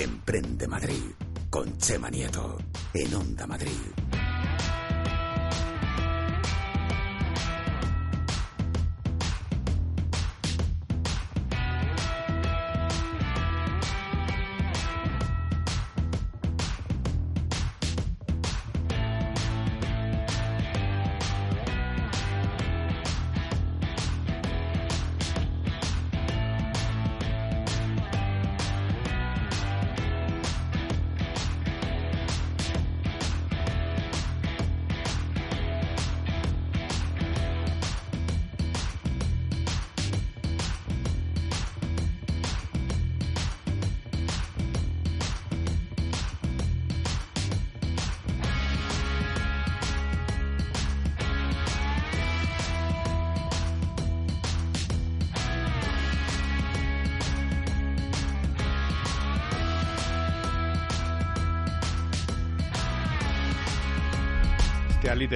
[0.00, 1.10] Emprende Madrid
[1.50, 2.56] con Chema Nieto
[2.94, 4.07] en Onda Madrid.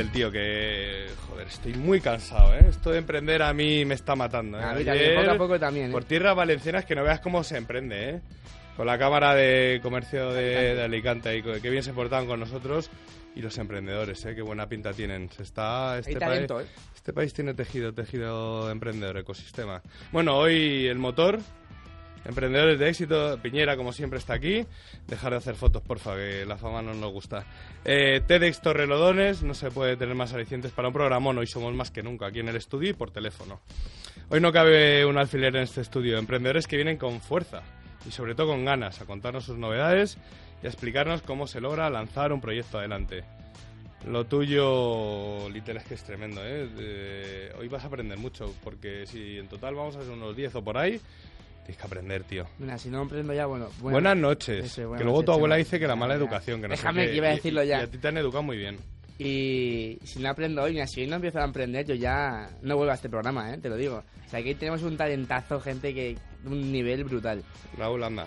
[0.03, 1.07] Little, tío, que...
[1.29, 2.67] Joder, estoy muy cansado, ¿eh?
[2.69, 4.63] Esto de emprender a mí me está matando, ¿eh?
[4.63, 5.93] A mí también, poco a poco también, ¿eh?
[5.93, 8.21] Por tierras valencianas que no veas cómo se emprende, ¿eh?
[8.77, 12.91] Con la Cámara de Comercio de, de Alicante y qué bien se portaban con nosotros
[13.35, 14.35] y los emprendedores, ¿eh?
[14.35, 15.31] Qué buena pinta tienen.
[15.31, 15.99] Se está...
[15.99, 16.81] Este, Hay talento, país, ¿eh?
[16.95, 19.83] este país tiene tejido, tejido emprendedor, ecosistema.
[20.11, 21.39] Bueno, hoy el motor...
[22.25, 24.65] Emprendedores de éxito, Piñera, como siempre, está aquí.
[25.09, 27.45] Dejar de hacer fotos, porfa, que la fama no nos gusta.
[27.85, 31.39] Eh, TEDx Torrelodones, no se puede tener más alicientes para un programón.
[31.39, 33.61] Hoy somos más que nunca aquí en el estudio y por teléfono.
[34.29, 36.19] Hoy no cabe un alfiler en este estudio.
[36.19, 37.63] Emprendedores que vienen con fuerza
[38.07, 40.19] y sobre todo con ganas a contarnos sus novedades
[40.63, 43.25] y a explicarnos cómo se logra lanzar un proyecto adelante.
[44.07, 47.53] Lo tuyo, Little, es que es tremendo, ¿eh?
[47.57, 50.65] Hoy vas a aprender mucho, porque si en total vamos a ser unos 10 o
[50.65, 51.01] por ahí,
[51.65, 52.47] tienes que aprender, tío.
[52.59, 53.69] Mira, si no emprendo ya, bueno.
[53.81, 54.65] buenas noches.
[54.65, 57.17] Eso, buenas que luego tu abuela dice que la mala educación, que no Déjame que
[57.17, 57.81] iba a decirlo y- ya.
[57.81, 58.79] Y a ti te han educado muy bien.
[59.19, 62.77] Y si no aprendo hoy, mira, si hoy no empiezo a emprender, yo ya no
[62.77, 63.59] vuelvo a este programa, ¿eh?
[63.59, 64.03] Te lo digo.
[64.27, 67.43] O sea, aquí tenemos un talentazo, gente que un nivel brutal.
[67.79, 68.27] Raúl, anda.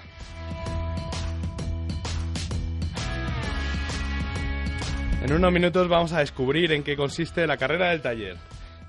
[5.24, 8.38] En unos minutos vamos a descubrir en qué consiste la carrera del taller.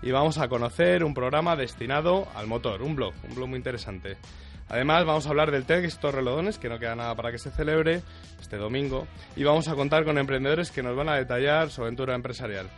[0.06, 4.16] Y vamos a conocer un programa destinado al motor, un blog, un blog muy interesante.
[4.68, 8.02] Además, vamos a hablar del TEDx Torrelodones, que no queda nada para que se celebre
[8.40, 9.08] este domingo.
[9.34, 12.68] Y vamos a contar con emprendedores que nos van a detallar su aventura empresarial.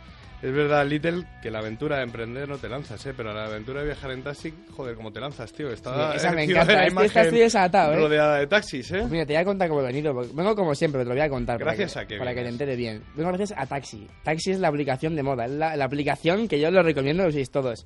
[0.41, 3.13] Es verdad, Little, que la aventura de emprender no te lanzas, ¿eh?
[3.15, 5.69] Pero la aventura de viajar en taxi, joder, cómo te lanzas, tío.
[5.69, 7.95] Está Sí, esa me encanta, la es que esta imagen desatado, ¿eh?
[7.97, 8.99] Rodeada de taxis, ¿eh?
[8.99, 10.13] Pues mira, te voy a contar cómo he venido.
[10.13, 11.59] porque Vengo como siempre, te lo voy a contar.
[11.59, 13.03] Gracias para a que, Para que te entere bien.
[13.15, 14.07] Vengo gracias a Taxi.
[14.23, 15.43] Taxi es la aplicación de moda.
[15.43, 17.85] Es la, la aplicación que yo lo recomiendo, lo uséis todos.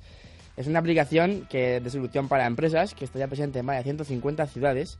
[0.56, 3.82] Es una aplicación que de solución para empresas que está ya presente en más de
[3.82, 4.96] 150 ciudades.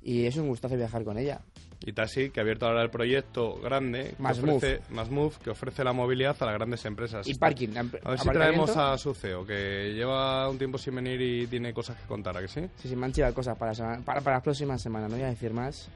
[0.00, 1.40] Y es un gustazo viajar con ella.
[1.86, 5.50] Y Taxi, que ha abierto ahora el proyecto grande, que Más ofrece, Más Move, que
[5.50, 7.26] ofrece la movilidad a las grandes empresas.
[7.28, 7.68] Y parking.
[7.76, 11.74] A ver si traemos a su CEO, que lleva un tiempo sin venir y tiene
[11.74, 12.62] cosas que contar, ¿a que sí?
[12.80, 15.10] Sí, sí, me han chivado cosas para, semana- para, para las próximas semanas.
[15.10, 15.88] No voy a decir más.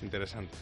[0.00, 0.56] Interesante.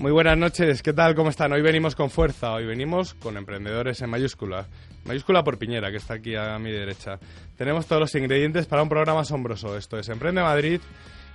[0.00, 1.14] Muy buenas noches, ¿qué tal?
[1.14, 1.52] ¿Cómo están?
[1.52, 4.66] Hoy venimos con fuerza, hoy venimos con emprendedores en mayúscula.
[5.04, 7.18] Mayúscula por Piñera, que está aquí a mi derecha.
[7.54, 9.76] Tenemos todos los ingredientes para un programa asombroso.
[9.76, 10.80] Esto es Emprende Madrid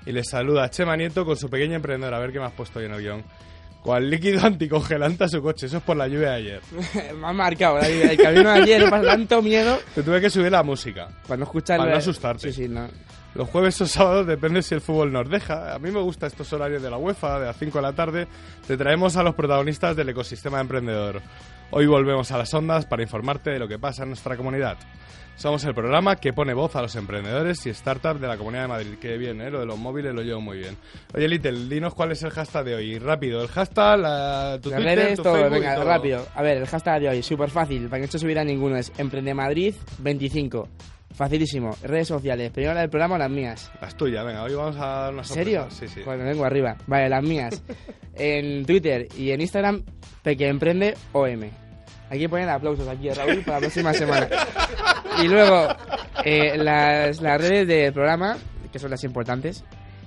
[0.07, 2.17] y les saluda Chema Nieto con su pequeña emprendedora.
[2.17, 3.23] A ver qué me has puesto hoy en el guion.
[3.85, 5.67] Cual líquido anticongelante a su coche.
[5.67, 6.61] Eso es por la lluvia de ayer.
[7.21, 8.01] me han marcado, David.
[8.01, 9.77] El camino de ayer pasa tanto miedo.
[9.93, 11.07] Te tuve que subir la música.
[11.27, 11.77] Para no escuchar...
[11.77, 12.51] Para no la- asustarte.
[12.51, 12.87] Sí, sí, no.
[13.35, 15.75] Los jueves o sábados depende si el fútbol nos deja.
[15.75, 18.27] A mí me gustan estos horarios de la UEFA, de las 5 de la tarde.
[18.65, 21.21] Te traemos a los protagonistas del ecosistema emprendedor.
[21.71, 24.77] Hoy volvemos a las ondas para informarte de lo que pasa en nuestra comunidad.
[25.35, 28.67] Somos el programa que pone voz a los emprendedores y startups de la Comunidad de
[28.69, 28.93] Madrid.
[29.01, 29.51] Qué bien, ¿eh?
[29.51, 30.77] Lo de los móviles lo llevo muy bien.
[31.13, 32.99] Oye, Little, dinos cuál es el hashtag de hoy.
[32.99, 35.85] Rápido, el hashtag, la, tu Las Twitter, redes, tu todo, Facebook y venga, todo.
[35.85, 36.25] rápido.
[36.35, 38.93] A ver, el hashtag de hoy, súper fácil, para que no se subiera ninguno, es
[38.97, 40.69] Emprende Madrid 25.
[41.13, 41.75] Facilísimo.
[41.83, 43.71] Redes sociales, primero la del programa o las mías.
[43.81, 45.67] Las tuyas, venga, hoy vamos a dar una ¿En serio?
[45.69, 46.01] Sí, sí.
[46.05, 46.77] Bueno, vengo arriba.
[46.87, 47.61] Vale, las mías.
[48.15, 49.83] en Twitter y en Instagram,
[50.23, 51.64] Peque Emprende OM.
[52.15, 54.27] Aquí ponen aplausos aquí, Raúl, para la próxima semana.
[55.21, 55.67] Y luego,
[56.23, 58.37] eh, las, las redes del programa,
[58.71, 59.63] que son las importantes,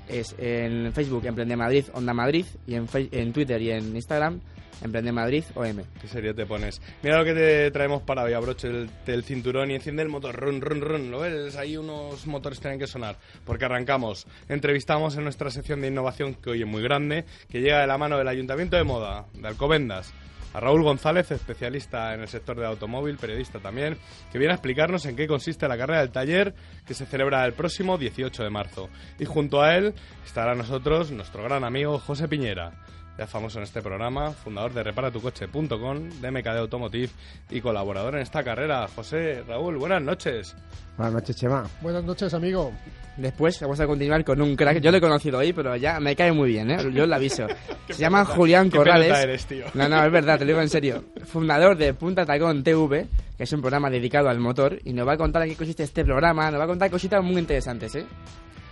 [0.08, 4.40] es en Facebook Emprende Madrid, Onda Madrid, y en, en Twitter y en Instagram,
[4.81, 5.82] Emprende Madrid OM.
[6.00, 6.81] ¿Qué serio te pones?
[7.02, 8.32] Mira lo que te traemos para hoy.
[8.32, 10.37] Abroche el, el cinturón y enciende el motor.
[10.37, 11.10] Run, run, run.
[11.10, 11.56] ¿Lo ves?
[11.56, 13.16] Ahí unos motores tienen que sonar.
[13.44, 14.26] Porque arrancamos.
[14.49, 17.99] Entrevistamos en nuestra sección de innovación, que hoy es muy grande, que llega de la
[17.99, 20.12] mano del Ayuntamiento de Moda, de Alcobendas.
[20.60, 23.96] Raúl González, especialista en el sector de automóvil, periodista también,
[24.32, 26.55] que viene a explicarnos en qué consiste la carrera del taller
[26.87, 28.88] que se celebra el próximo 18 de marzo.
[29.19, 29.94] Y junto a él
[30.25, 32.72] estará nosotros nuestro gran amigo José Piñera
[33.19, 37.11] ya famoso en este programa, fundador de reparatucoche.com, de MKD Automotive
[37.50, 38.87] y colaborador en esta carrera.
[38.94, 40.55] José, Raúl, buenas noches.
[40.97, 41.67] Buenas noches, Chema.
[41.81, 42.73] Buenas noches, amigo.
[43.17, 44.79] Después vamos a continuar con un crack.
[44.79, 46.79] Yo lo he conocido hoy, pero ya me cae muy bien, ¿eh?
[46.93, 47.49] Yo lo aviso.
[47.88, 49.19] Se llama Julián Corrales.
[49.19, 49.67] Eres, tío?
[49.75, 51.05] No, no, es verdad, te lo digo en serio.
[51.25, 55.15] Fundador de Punta Tacón TV, que es un programa dedicado al motor, y nos va
[55.15, 56.49] a contar en qué consiste este programa.
[56.53, 58.06] Nos va a contar cositas muy interesantes, ¿eh?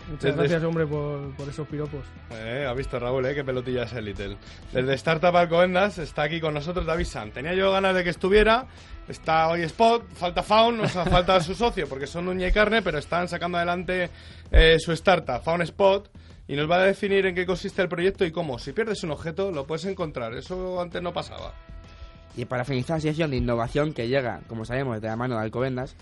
[0.08, 2.04] Muchas gracias, hombre, por, esos piropos.
[2.30, 4.36] Eh, ha visto Raúl, eh, qué pelotilla es el Little.
[4.72, 7.32] Desde Startup Alcobendas está aquí con nosotros David San.
[7.32, 8.66] Tenía yo ganas de que estuviera.
[9.08, 12.82] Está hoy Spot, falta Faun, o sea, falta su socio, porque son uña y carne,
[12.82, 14.10] pero están sacando adelante
[14.50, 16.10] eh, su startup, Faun Spot,
[16.48, 18.58] y nos va a definir en qué consiste el proyecto y cómo.
[18.58, 20.34] Si pierdes un objeto, lo puedes encontrar.
[20.34, 21.54] Eso antes no pasaba.
[22.36, 25.42] Y para finalizar la sección de innovación que llega, como sabemos, de la mano de
[25.42, 25.96] Alcobendas,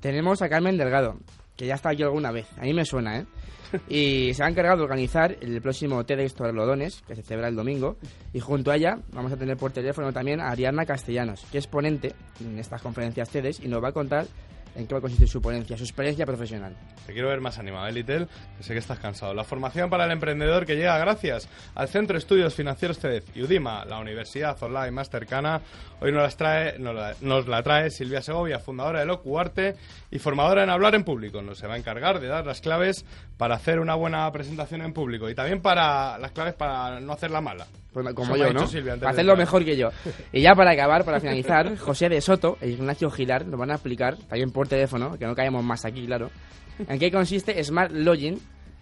[0.00, 1.18] tenemos a Carmen Delgado,
[1.60, 2.46] que ya está aquí alguna vez.
[2.56, 3.26] A mí me suena, ¿eh?
[3.88, 7.98] Y se ha encargado de organizar el próximo TEDx Torrelodones, que se celebra el domingo.
[8.32, 11.66] Y junto a ella vamos a tener por teléfono también a Ariadna Castellanos, que es
[11.66, 14.26] ponente en estas conferencias TEDx y nos va a contar
[14.74, 16.74] en qué va a consistir su ponencia, su experiencia profesional.
[17.06, 18.28] Te quiero ver más animado, ¿eh, Litel?
[18.56, 19.34] Que sé que estás cansado.
[19.34, 23.42] La formación para el emprendedor que llega gracias al Centro de Estudios Financieros CEDEF y
[23.42, 25.60] UDIMA, la universidad online más cercana.
[26.00, 29.76] Hoy nos, las trae, nos, la, trae Silvia Segovia, fundadora de Locuarte
[30.10, 31.42] y formadora en hablar en público.
[31.42, 33.04] Nos se va a encargar de dar las claves
[33.36, 37.40] para hacer una buena presentación en público y también para las claves para no hacerla
[37.40, 37.66] mala.
[37.92, 38.62] Pues como yo, ¿no?
[38.62, 39.90] Hacerlo mejor que yo.
[40.32, 43.74] Y ya para acabar, para finalizar, José de Soto e Ignacio Gilar nos van a
[43.74, 46.30] explicar, también por teléfono, que no caemos más aquí, claro,
[46.78, 48.40] en qué consiste Smart Login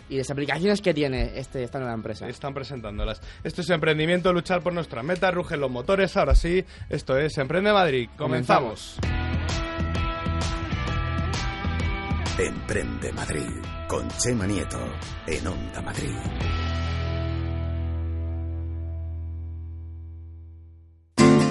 [0.08, 2.28] y las aplicaciones que tiene este, esta nueva empresa.
[2.28, 3.20] Están presentándolas.
[3.44, 6.16] Esto es emprendimiento, luchar por nuestra meta, rugen los motores.
[6.16, 8.08] Ahora sí, esto es Emprende Madrid.
[8.16, 8.98] Comenzamos.
[12.38, 13.50] Emprende Madrid
[13.88, 14.78] con Chema Nieto
[15.26, 16.14] en Onda Madrid.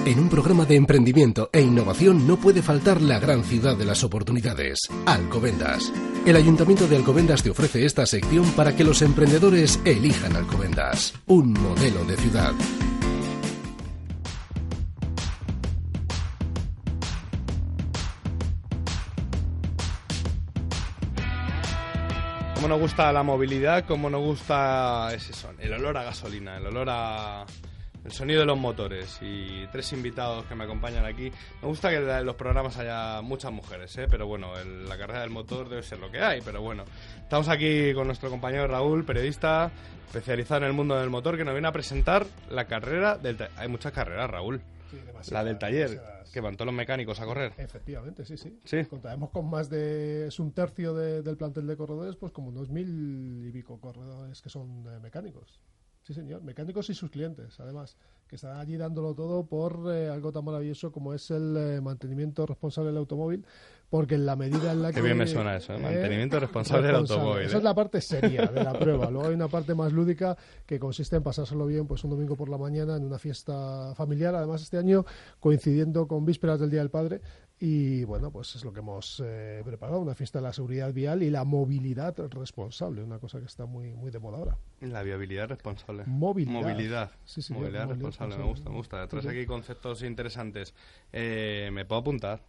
[0.08, 4.02] En un programa de emprendimiento e innovación no puede faltar la gran ciudad de las
[4.04, 5.92] oportunidades, Alcobendas.
[6.24, 11.52] El Ayuntamiento de Alcobendas te ofrece esta sección para que los emprendedores elijan Alcobendas, un
[11.52, 12.52] modelo de ciudad.
[22.54, 26.64] Como nos gusta la movilidad, como nos gusta ese son, el olor a gasolina, el
[26.64, 27.44] olor a
[28.04, 31.30] el sonido de los motores y tres invitados que me acompañan aquí.
[31.60, 34.06] Me gusta que en los programas haya muchas mujeres, ¿eh?
[34.10, 36.84] pero bueno, la carrera del motor debe ser lo que hay, pero bueno.
[37.20, 39.70] Estamos aquí con nuestro compañero Raúl, periodista
[40.08, 43.36] especializado en el mundo del motor, que nos viene a presentar la carrera del...
[43.56, 44.62] Hay muchas carreras, Raúl.
[45.30, 46.00] la del taller,
[46.32, 47.52] que van todos los mecánicos a correr.
[47.58, 48.58] Efectivamente, sí, sí.
[48.64, 48.84] ¿Sí?
[48.86, 50.28] Contaremos con más de...
[50.28, 54.48] Es un tercio del plantel de corredores, pues como unos mil y pico corredores que
[54.48, 55.60] son eh, mecánicos.
[56.08, 56.42] Sí, señor.
[56.42, 60.90] Mecánicos y sus clientes, además, que están allí dándolo todo por eh, algo tan maravilloso
[60.90, 63.44] como es el eh, mantenimiento responsable del automóvil,
[63.90, 64.94] porque en la medida en la que...
[64.94, 65.78] Qué bien me suena eso, ¿eh?
[65.78, 67.44] mantenimiento responsable, del automóvil.
[67.44, 69.10] Esa es la parte seria de la prueba.
[69.10, 70.34] Luego hay una parte más lúdica
[70.64, 74.34] que consiste en pasárselo bien pues un domingo por la mañana en una fiesta familiar,
[74.34, 75.04] además este año
[75.40, 77.20] coincidiendo con vísperas del Día del Padre,
[77.60, 81.22] y bueno, pues es lo que hemos eh, preparado, una fiesta de la seguridad vial
[81.22, 84.58] y la movilidad responsable, una cosa que está muy, muy de moda ahora.
[84.80, 86.04] La viabilidad responsable.
[86.06, 86.60] Movilidad.
[86.60, 87.10] Movilidad.
[87.24, 89.08] Sí, sí, movilidad, responsable, me gusta, me gusta.
[89.08, 90.72] Traes aquí conceptos interesantes.
[91.12, 92.42] Eh, ¿Me puedo apuntar?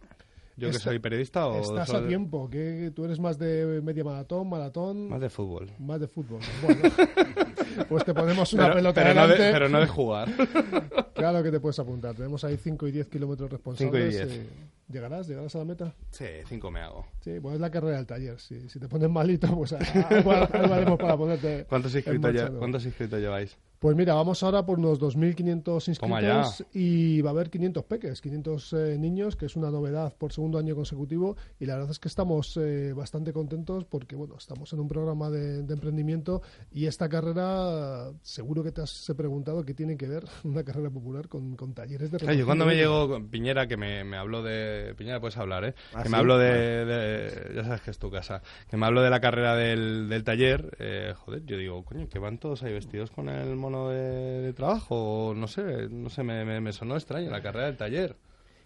[0.60, 1.60] ¿Yo que soy periodista o...?
[1.60, 5.08] Estás a tiempo, que tú eres más de media maratón, maratón...
[5.08, 5.70] Más de fútbol.
[5.78, 6.40] Más de fútbol.
[6.62, 6.82] Bueno,
[7.88, 10.28] pues te ponemos una pelota pero No de, pero no de jugar.
[11.14, 12.14] claro que te puedes apuntar.
[12.14, 14.14] Tenemos ahí 5 y 10 kilómetros responsables.
[14.16, 14.46] 5 y 10.
[14.88, 15.28] ¿Llegarás?
[15.28, 15.94] ¿Llegarás a la meta?
[16.10, 17.06] Sí, 5 me hago.
[17.20, 18.38] Sí, pues es la carrera del taller.
[18.38, 23.56] Si, si te pones malito, pues algo haremos para ponerte ¿Cuántos inscritos, ¿Cuántos inscritos lleváis?
[23.80, 28.72] Pues mira, vamos ahora por unos 2.500 inscritos y va a haber 500 peques, 500
[28.74, 32.08] eh, niños, que es una novedad por segundo año consecutivo y la verdad es que
[32.08, 38.10] estamos eh, bastante contentos porque bueno, estamos en un programa de, emprendimiento y esta carrera,
[38.20, 42.18] seguro que te has preguntado qué tiene que ver una carrera popular con, talleres de
[42.28, 44.94] Oye, cuando me llegó Piñera, que me, me, habló de...
[44.98, 45.74] Piñera, puedes hablar, ¿eh?
[45.94, 48.42] ¿Ah, que me habló de, Ya sabes que es tu casa.
[48.68, 50.76] Que me habló de la carrera del, del taller.
[50.78, 53.56] Eh, joder, yo digo, coño, que van todos ahí vestidos con el
[53.90, 58.16] de, trabajo, no sé, no sé, me, me, sonó extraño la carrera del taller.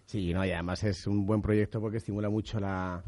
[0.07, 3.03] Sí, no, y además es un buen proyecto porque estimula mucho la,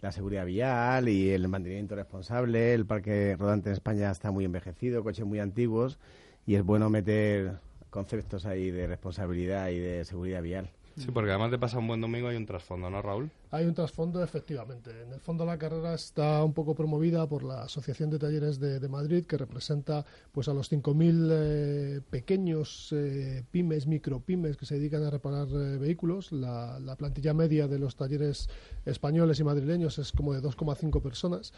[0.00, 2.74] la seguridad vial y el mantenimiento responsable.
[2.74, 5.98] El parque rodante en España está muy envejecido, coches muy antiguos
[6.46, 10.70] y es bueno meter conceptos ahí de responsabilidad y de seguridad vial.
[10.96, 13.30] Sí, porque además de pasar un buen domingo hay un trasfondo, ¿no, Raúl?
[13.54, 15.02] Hay un trasfondo, efectivamente.
[15.02, 18.88] En el fondo la carrera está un poco promovida por la Asociación de Talleres de,
[18.88, 25.02] Madrid, que representa pues a los 5.000 eh, pequeños eh, pymes, micropymes que se dedican
[25.02, 26.32] a reparar eh, vehículos.
[26.32, 28.48] La, la, plantilla media de los talleres
[28.86, 31.52] españoles y madrileños es como de 2,5 personas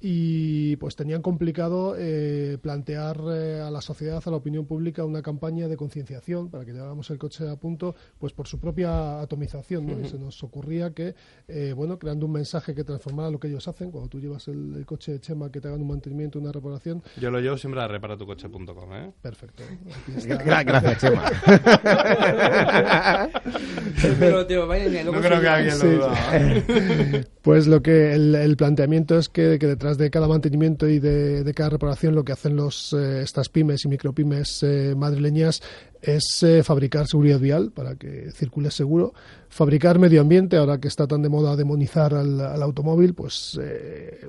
[0.00, 5.22] y pues tenían complicado eh, plantear eh, a la sociedad, a la opinión pública, una
[5.22, 10.04] campaña de concienciación para que lleváramos el coche a punto, pues por su propia atomización.
[10.04, 13.66] Y se nos ocurría que, eh, bueno, creando un mensaje que transformara lo que ellos
[13.68, 17.02] hacen, cuando tú llevas el, coche de Chema, que te hagan un mantenimiento, una reparación.
[17.20, 19.12] Yo lo llevo siempre a reparatucoche.com, ¿eh?
[19.20, 19.62] Perfecto.
[20.26, 21.30] Gracias, Chema.
[25.04, 27.24] no creo que alguien lo duda.
[27.48, 31.70] Pues lo que el, planteamiento es que, que detrás de cada mantenimiento y de, cada
[31.70, 35.62] reparación lo que hacen los, eh, estas pymes y micropymes eh, madrileñas
[36.02, 39.14] es eh, fabricar seguridad vial para que circule seguro,
[39.48, 43.58] fabricar medio ambiente, ahora que está tan de moda demonizar al, automóvil, pues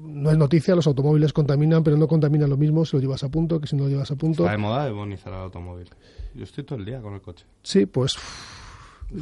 [0.01, 3.29] no es noticia, los automóviles contaminan, pero no contaminan lo mismo si lo llevas a
[3.29, 4.43] punto que si no lo llevas a punto.
[4.43, 5.89] Está de moda demonizar al automóvil.
[6.33, 7.45] Yo estoy todo el día con el coche.
[7.63, 8.17] Sí, pues...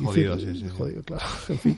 [0.03, 1.23] Jodido, sí, sí, Jodido, claro.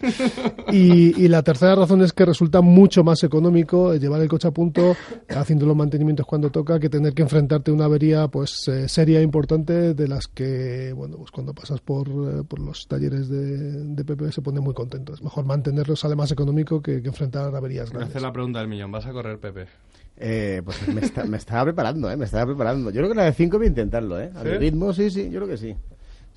[0.71, 4.95] y, la tercera razón es que resulta mucho más económico llevar el coche a punto
[5.29, 9.19] haciendo los mantenimientos cuando toca que tener que enfrentarte a una avería pues eh, seria
[9.19, 13.83] e importante de las que, bueno, pues cuando pasas por, eh, por los talleres de,
[13.85, 15.13] de PP se pone muy contento.
[15.13, 18.09] Es mejor mantenerlo, sale más económico que, enfrentar averías grandes.
[18.09, 18.91] hacer la pregunta del millón.
[18.91, 19.67] ¿Vas a correr, Pepe?
[20.17, 22.17] Eh, pues me, me, estaba preparando, ¿eh?
[22.17, 22.89] Me estaba preparando.
[22.89, 24.31] Yo creo que la de 5 voy a intentarlo, ¿eh?
[24.35, 25.75] A mi ritmo, sí, sí, yo creo que sí.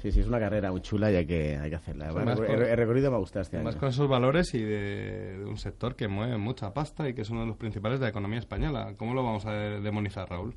[0.03, 2.09] Sí, sí, es una carrera muy chula y hay que, hay que hacerla.
[2.09, 6.39] el, recorrido me gusta este Más con esos valores y de, un sector que mueve
[6.39, 8.95] mucha pasta y que es uno de los principales de la economía española.
[8.97, 10.57] ¿Cómo lo vamos a demonizar, Raúl?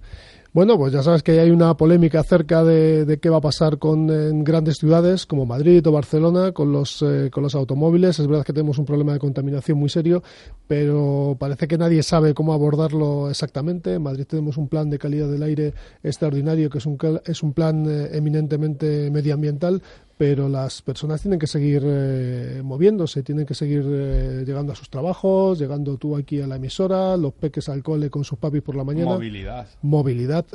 [0.55, 4.07] Bueno, pues ya sabes que hay una polémica acerca de, qué va a pasar con
[4.45, 8.19] grandes ciudades como Madrid o Barcelona con los, eh, con los automóviles.
[8.19, 10.23] Es verdad que tenemos un problema de contaminación muy serio,
[10.65, 13.95] pero parece que nadie sabe cómo abordarlo exactamente.
[13.95, 17.51] En Madrid tenemos un plan de calidad del aire extraordinario, que es un, es un
[17.51, 19.81] plan eh, eminentemente medioambiental,
[20.17, 24.89] pero las personas tienen que seguir eh, moviéndose, tienen que seguir eh, llegando a sus
[24.89, 28.75] trabajos, llegando tú aquí a la emisora, los peques al cole con sus papis por
[28.75, 29.11] la mañana.
[29.11, 29.67] Movilidad.
[29.81, 30.45] Movilidad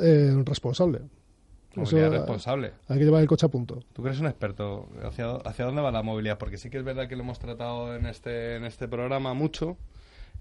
[0.45, 1.01] responsable.
[1.75, 2.73] Movilidad responsable.
[2.87, 3.79] Hay que llevar el coche a punto.
[3.93, 6.37] Tú eres un experto, ¿hacia, ¿hacia dónde va la movilidad?
[6.37, 9.77] Porque sí que es verdad que lo hemos tratado en este, en este programa mucho,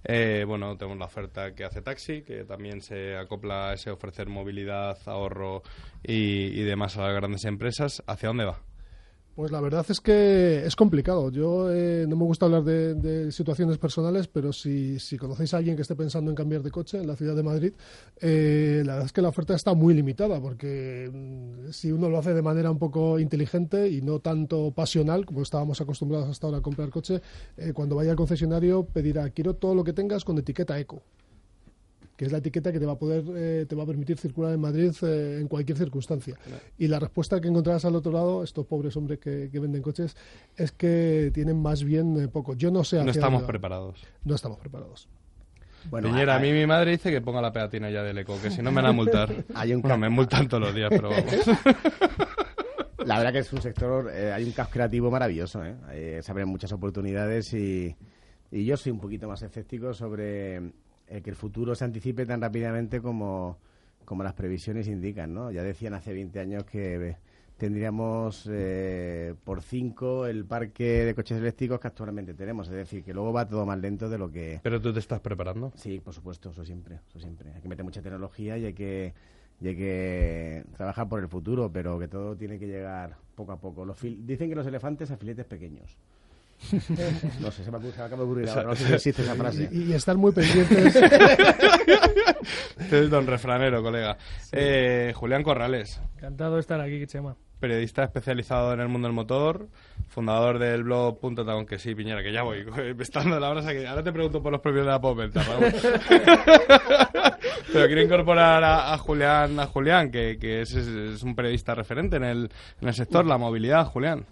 [0.05, 4.29] eh, bueno, tenemos la oferta que hace Taxi, que también se acopla a ese ofrecer
[4.29, 5.63] movilidad, ahorro
[6.03, 8.03] y, y demás a las grandes empresas.
[8.07, 8.61] ¿Hacia dónde va?
[9.35, 11.31] Pues la verdad es que es complicado.
[11.31, 15.77] Yo eh, no me gusta hablar de, situaciones personales, pero si, si, conocéis a alguien
[15.77, 17.73] que esté pensando en cambiar de coche en la ciudad de Madrid,
[18.21, 22.19] eh, la verdad es que la oferta está muy limitada, porque mm, si uno lo
[22.19, 26.59] hace de manera un poco inteligente y no tanto pasional, como estábamos acostumbrados hasta ahora
[26.59, 27.23] a comprar coche,
[27.57, 31.03] eh, cuando vaya al concesionario pedirá, quiero todo lo que tengas con etiqueta eco
[32.21, 34.53] que es la etiqueta que te va a poder eh, te va a permitir circular
[34.53, 36.37] en Madrid eh, en cualquier circunstancia.
[36.77, 40.15] Y la respuesta que encontrarás al otro lado, estos pobres hombres que, venden coches,
[40.55, 42.53] es que tienen más bien eh, poco.
[42.53, 43.03] Yo no sé.
[43.03, 44.03] No estamos preparados.
[44.23, 45.09] No estamos preparados.
[45.89, 48.61] Bueno, a, mí mi madre dice que ponga la pegatina ya del eco, que si
[48.61, 49.33] no me van a multar.
[49.55, 51.25] Hay un bueno, me multan todos los días, pero vamos.
[53.07, 56.21] La verdad que es un sector, hay un caos creativo maravilloso, ¿eh?
[56.23, 57.97] se abren muchas oportunidades y,
[58.51, 60.71] y yo soy un poquito más escéptico sobre
[61.11, 63.59] eh, que el futuro se anticipe tan rápidamente como,
[64.21, 65.51] las previsiones indican, ¿no?
[65.51, 67.17] Ya decían hace 20 años que
[67.57, 73.13] tendríamos eh, por 5 el parque de coches eléctricos que actualmente tenemos, es decir, que
[73.13, 74.61] luego va todo más lento de lo que...
[74.63, 75.73] ¿Pero tú te estás preparando?
[75.75, 77.53] Sí, por supuesto, eso siempre, eso siempre.
[77.55, 79.13] Hay que meter mucha tecnología y hay que,
[79.61, 83.61] y hay que trabajar por el futuro, pero que todo tiene que llegar poco a
[83.61, 83.85] poco.
[83.85, 85.99] Los dicen que los elefantes a filetes pequeños.
[87.41, 89.69] No sé, se me, acaba de ocurrir ahora, no sé si existe esa frase.
[89.73, 90.97] Y, estar muy pendientes.
[92.79, 94.17] este es don refranero, colega.
[94.53, 96.01] Eh, Julián Corrales.
[96.17, 97.37] Encantado de estar aquí, Chema.
[97.59, 99.69] Periodista especializado en el mundo del motor,
[100.09, 102.65] fundador del blog Punto que sí, Piñera, que ya voy,
[102.99, 105.43] estando la brasa que ahora te pregunto por los premios de la Popelta,
[107.73, 112.25] Pero quiero incorporar a, Julián, a Julián, que, que es, es, un periodista referente en
[112.25, 112.51] el,
[112.81, 114.27] en el sector, la movilidad, Julián.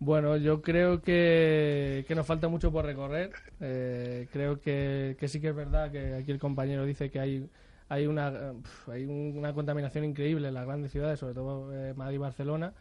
[0.00, 3.32] Bueno, yo creo que, nos falta mucho por recorrer.
[3.60, 7.48] Eh, creo que, sí que es verdad que aquí el compañero dice que hay,
[7.88, 8.52] hay, una,
[8.88, 12.74] hay una contaminación increíble en las grandes ciudades, sobre todo eh, Madrid y Barcelona.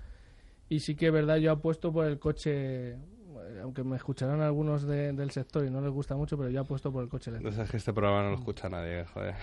[0.69, 2.97] Y sí que es verdad, yo apuesto por el coche
[3.61, 7.03] aunque me escucharán algunos del sector y no les gusta mucho, pero yo apuesto por
[7.03, 7.55] el coche eléctrico.
[7.55, 9.35] No es que este programa no lo escucha nadie, joder.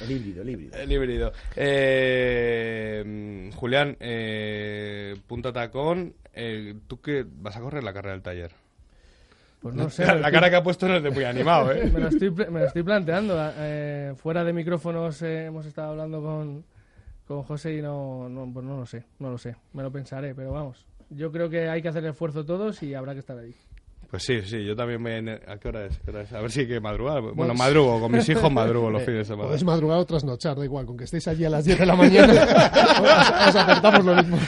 [0.00, 0.76] el híbrido, el híbrido.
[0.76, 1.32] El híbrido.
[1.56, 8.52] Eh, Julián, eh, punta tacón, eh, ¿tú qué vas a correr la carrera del taller?
[9.62, 10.04] Pues no sé.
[10.04, 11.90] La, cara que ha puesto no es de muy animado, ¿eh?
[11.94, 13.36] me, lo estoy, me lo estoy planteando.
[13.38, 16.64] Eh, fuera de micrófonos eh, hemos estado hablando con,
[17.26, 19.56] con José y no, no, pues no lo sé, no lo sé.
[19.72, 20.84] Me lo pensaré, pero vamos.
[21.14, 23.54] Yo creo que hay que hacer el esfuerzo todos y habrá que estar ahí.
[24.12, 25.56] Pues sí, sí, yo también voy a...
[25.56, 25.98] qué hora es?
[26.34, 27.22] A ver si hay que madrugar.
[27.34, 29.44] Bueno, madrugo, con mis hijos madrugo los eh, fines de semana.
[29.44, 31.96] Podéis madrugar o trasnochar, da igual, con que estéis allí a las 10 de la
[31.96, 32.34] mañana
[33.48, 34.38] os, acertamos lo mismo.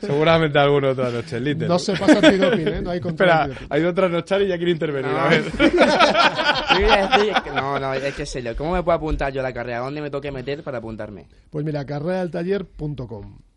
[0.00, 1.68] Seguramente alguna otra noche, literal.
[1.68, 2.80] No se pasa antidoping, ¿eh?
[2.80, 5.18] No hay control Espera, hay otra noche y ya quiere intervenir, no.
[5.18, 5.44] a ver.
[7.54, 9.80] no, no, es que sé ¿Cómo me puedo apuntar yo a la carrera?
[9.80, 11.26] ¿Dónde me toque meter para apuntarme?
[11.50, 13.51] Pues mira, carreradeltaller.com.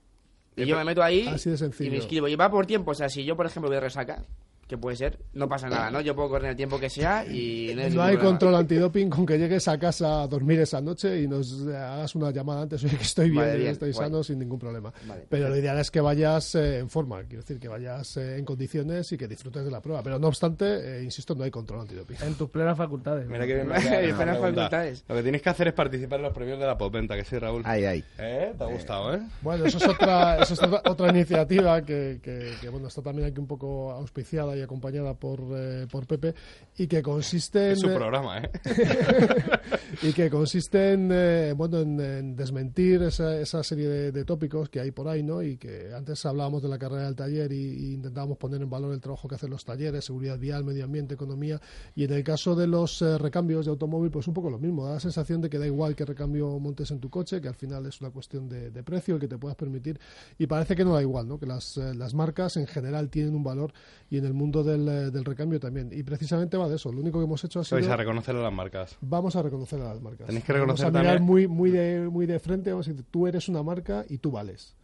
[0.55, 1.87] Y yo me meto ahí Así de sencillo.
[1.87, 2.27] y me inscribo.
[2.27, 4.25] Y va por tiempo, o sea, si yo, por ejemplo, voy a resacar,
[4.67, 6.01] que puede ser, no pasa nada, ¿no?
[6.01, 9.67] Yo puedo correr el tiempo que sea y no, hay control antidoping con que llegues
[9.67, 13.29] a casa a dormir esa noche y nos hagas una llamada antes, oye, que estoy
[13.29, 14.91] bien, y estoy sano sin ningún problema.
[15.29, 18.45] Pero lo ideal es que vayas eh, en forma, quiero decir, que vayas eh, en
[18.45, 20.01] condiciones y que disfrutes de la prueba.
[20.01, 20.65] Pero no obstante,
[20.99, 22.17] eh, insisto, no hay control antidoping.
[22.21, 23.27] En tus plenas facultades.
[23.27, 23.67] Mira que bien
[24.17, 25.05] plenas facultades.
[25.07, 27.37] Lo que tienes que hacer es participar en los premios de la Popenta, que sí,
[27.37, 27.61] Raúl.
[27.65, 28.03] Ay, ay.
[28.17, 28.53] ¿Eh?
[28.57, 29.21] ¿Te ha gustado, eh?
[29.41, 33.47] Bueno, eso es otra, eso es otra, iniciativa que, que, bueno, está también aquí un
[33.47, 36.35] poco auspiciada y acompañada por eh, por, Pepe
[36.77, 37.77] y que consiste en...
[37.77, 38.51] su eh, programa, ¿eh?
[40.01, 44.91] y que consiste en, eh, bueno, en, desmentir esa, esa serie de, tópicos que hay
[44.91, 45.41] por ahí, ¿no?
[45.41, 48.99] Y que antes hablábamos de la carrera del taller y, intentábamos poner en valor el
[48.99, 51.61] trabajo que hacen los talleres, seguridad vial, medio ambiente, economía.
[51.95, 54.85] Y en el caso de los recambios de automóvil, pues un poco lo mismo.
[54.85, 57.55] Da la sensación de que da igual que recambio montes en tu coche, que al
[57.55, 59.99] final es una cuestión de, precio, el que te puedas permitir.
[60.37, 61.39] Y parece que no da igual, ¿no?
[61.39, 63.73] Que las, las marcas en general tienen un valor
[64.09, 65.89] y en el mundo del, del recambio también.
[65.91, 66.91] Y precisamente va de eso.
[66.91, 67.77] Lo único que hemos hecho ha sido...
[67.77, 68.97] Vais a reconocer a las marcas.
[69.01, 70.27] Vamos a reconocer a las marcas.
[70.27, 72.71] Tenéis que reconocer vamos a mirar muy, muy, de, muy de frente.
[72.71, 74.75] Vamos a decir, tú eres una marca y tú vales.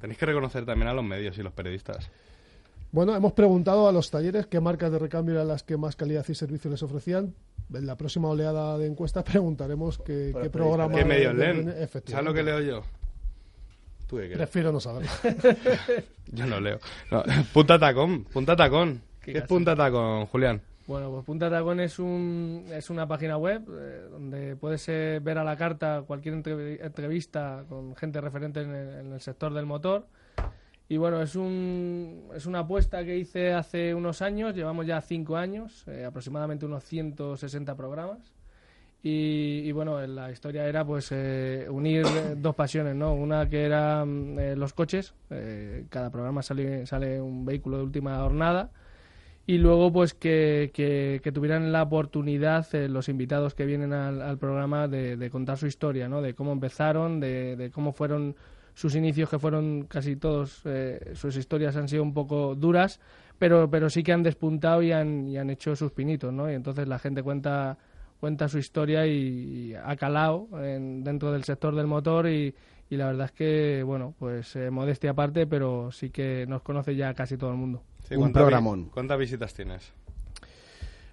[0.00, 2.10] Tenéis que reconocer también a los medios y los periodistas.
[2.90, 6.24] Bueno, hemos preguntado a los talleres qué marcas de recambio eran las que más calidad
[6.28, 7.34] y servicio les ofrecían.
[7.74, 10.94] En la próxima oleada de encuestas preguntaremos qué, qué programa...
[10.94, 11.74] ¿Qué medios leen?
[12.06, 12.82] ¿Sabes lo que leo yo?
[14.08, 15.10] Prefiero no saberlo.
[16.32, 16.78] yo no leo.
[17.52, 19.02] punta tacón, punta tacón.
[19.32, 20.62] ¿Qué, es Punta Tacón, Julián?
[20.86, 25.36] Bueno, pues Punta Tacón es, un, es una página web eh, donde puedes eh, ver
[25.36, 30.06] a la carta cualquier entrevista con gente referente en el, sector del motor.
[30.88, 35.36] Y bueno, es, un, es una apuesta que hice hace unos años, llevamos ya cinco
[35.36, 38.32] años, eh, aproximadamente unos 160 programas.
[39.00, 41.12] Y, bueno, la historia era pues
[41.68, 42.04] unir
[42.36, 43.14] dos pasiones, ¿no?
[43.14, 45.14] Una que era mm, los coches,
[45.88, 48.70] cada programa sale, sale un vehículo de última jornada
[49.48, 54.88] y luego pues que, que, tuvieran la oportunidad eh, los invitados que vienen al, programa
[54.88, 56.20] de, contar su historia, ¿no?
[56.20, 58.36] De cómo empezaron, de, cómo fueron
[58.74, 63.00] sus inicios, que fueron casi todos, eh, sus historias han sido un poco duras,
[63.38, 66.50] pero, pero sí que han despuntado y han, y han hecho sus pinitos, ¿no?
[66.50, 67.78] Y entonces la gente cuenta
[68.20, 72.54] cuenta su historia y, ha calado dentro del sector del motor y,
[72.90, 76.96] y la verdad es que, bueno, pues eh, modestia aparte, pero sí que nos conoce
[76.96, 77.82] ya casi todo el mundo
[78.16, 78.86] un programón.
[78.86, 79.92] ¿Cuántas visitas tienes?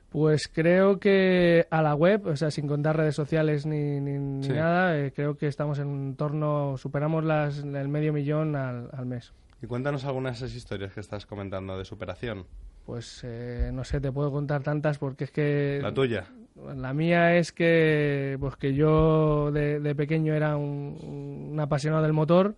[0.10, 5.12] Pues creo que a la web, o sea, sin contar redes sociales ni, nada, eh,
[5.14, 9.34] creo que estamos en torno, superamos las, el medio millón al, mes.
[9.62, 12.46] Y cuéntanos algunas de esas historias que estás comentando de superación.
[12.86, 15.80] Pues eh, no sé, te puedo contar tantas porque es que...
[15.82, 16.28] La tuya.
[16.56, 22.56] La mía es que, pues que yo de, pequeño era un apasionado del motor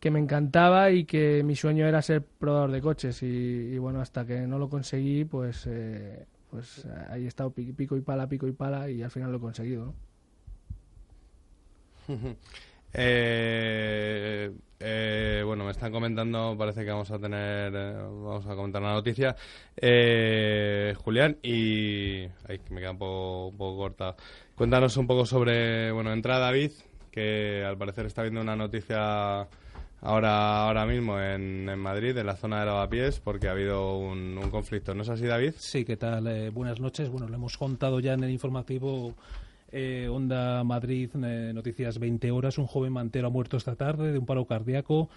[0.00, 4.24] que me encantaba y que mi sueño era ser probador de coches y, bueno hasta
[4.24, 8.52] que no lo conseguí pues eh, pues ahí he estado pico y pala pico y
[8.52, 9.94] pala y al final lo he conseguido ¿no?
[12.92, 14.50] Eh,
[14.80, 19.36] eh, bueno, me están comentando, parece que vamos a tener, vamos a comentar la noticia.
[20.96, 22.22] Julián, y.
[22.48, 24.16] Ay, que me queda un poco, un poco corta.
[24.54, 25.92] Cuéntanos un poco sobre.
[25.92, 26.72] Bueno, entra David,
[27.10, 29.48] que al parecer está viendo una noticia
[30.02, 34.38] ahora, ahora mismo en, en, Madrid, en la zona de lavapiés, porque ha habido un,
[34.50, 34.94] conflicto.
[34.94, 35.52] ¿No es así, David?
[35.56, 36.26] Sí, ¿qué tal?
[36.26, 37.08] Eh, buenas noches.
[37.08, 39.14] Bueno, lo hemos contado ya en el informativo
[39.72, 42.58] eh, Onda Madrid, eh, Noticias 20 horas.
[42.58, 45.08] Un joven mantero ha muerto esta tarde de un paro cardíaco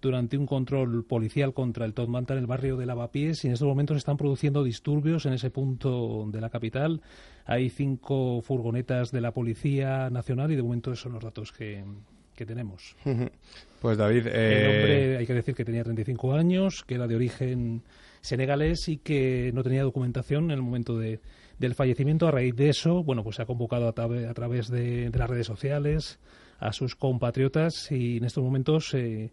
[0.00, 3.68] durante un control policial contra el Todmanta en el barrio de Lavapiés y en estos
[3.68, 7.02] momentos están produciendo disturbios en ese punto de la capital.
[7.44, 11.84] Hay cinco furgonetas de la Policía Nacional y de momento esos son los datos que,
[12.34, 12.96] que tenemos.
[13.80, 14.26] Pues David...
[14.28, 17.82] El hombre, eh, hay que decir que tenía 35 años, que era de origen
[18.22, 21.20] senegalés y que no tenía documentación en el momento de,
[21.60, 22.26] del fallecimiento.
[22.26, 25.46] A raíz de eso, bueno, pues se ha convocado a, a través de, las redes
[25.46, 26.18] sociales
[26.58, 29.30] a sus compatriotas y en estos momentos eh,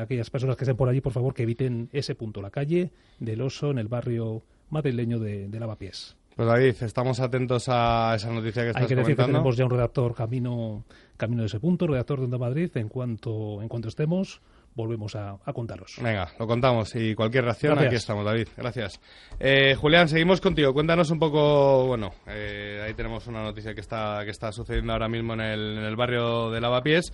[0.00, 3.40] aquellas personas que estén por allí, por favor, que eviten ese punto, la calle del
[3.42, 6.16] Oso, en el barrio madrileño de, de Lavapiés.
[6.34, 9.64] Pues David, estamos atentos a esa noticia que estás Hay que decir que tenemos ya
[9.64, 10.84] un redactor camino,
[11.16, 12.70] camino de ese punto, redactor de Onda Madrid.
[12.76, 14.40] En cuanto, en cuanto estemos,
[14.74, 15.96] volvemos a, contaros.
[16.00, 18.48] Venga, lo contamos y cualquier reacción aquí estamos, David.
[18.56, 19.00] Gracias.
[19.40, 20.72] Eh, Julián, seguimos contigo.
[20.72, 25.08] Cuéntanos un poco, bueno, eh, ahí tenemos una noticia que está que está sucediendo ahora
[25.08, 27.12] mismo en el, en el barrio de Lavapiés.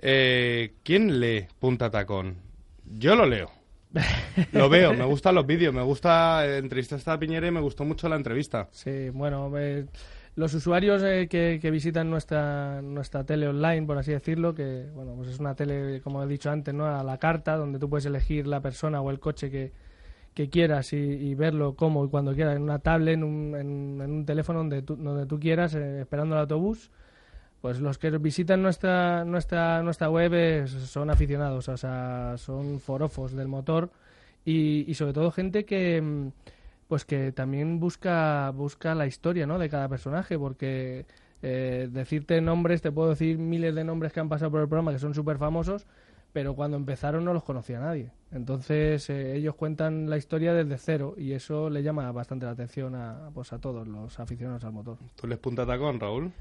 [0.00, 2.36] Eh, ¿Quién lee Punta Tacón?
[2.84, 3.50] Yo lo leo.
[4.52, 7.84] Lo veo, me gustan los vídeos, me gusta eh, entrevistar a Piñera y me gustó
[7.84, 8.68] mucho la entrevista.
[8.72, 9.48] Sí, bueno,
[10.36, 15.28] los usuarios eh, que, visitan nuestra nuestra tele online, por así decirlo, que bueno, pues
[15.28, 16.86] es una tele, como he dicho antes, ¿no?
[16.86, 19.72] a la carta, donde tú puedes elegir la persona o el coche que,
[20.34, 24.26] que quieras y, verlo como y cuando quieras, en una tablet, en un, en, un
[24.26, 26.90] teléfono donde tú, donde tú quieras, eh, esperando el autobús
[27.64, 33.48] pues los que visitan nuestra nuestra nuestra web son aficionados, o sea, son forofos del
[33.48, 33.90] motor
[34.44, 36.28] y, sobre todo gente que mm,
[36.88, 39.58] pues que también busca busca la historia, ¿no?
[39.58, 41.06] de cada personaje, porque
[41.42, 44.92] eh, decirte nombres, te puedo decir miles de nombres que han pasado por el programa
[44.92, 45.86] que son súper famosos,
[46.32, 48.10] pero cuando empezaron no los conocía nadie.
[48.32, 52.94] Entonces eh, ellos cuentan la historia desde cero y eso le llama bastante la atención
[52.94, 54.98] a, pues, a todos los aficionados al motor.
[55.16, 56.32] ¿Tú les punta tacón, Raúl?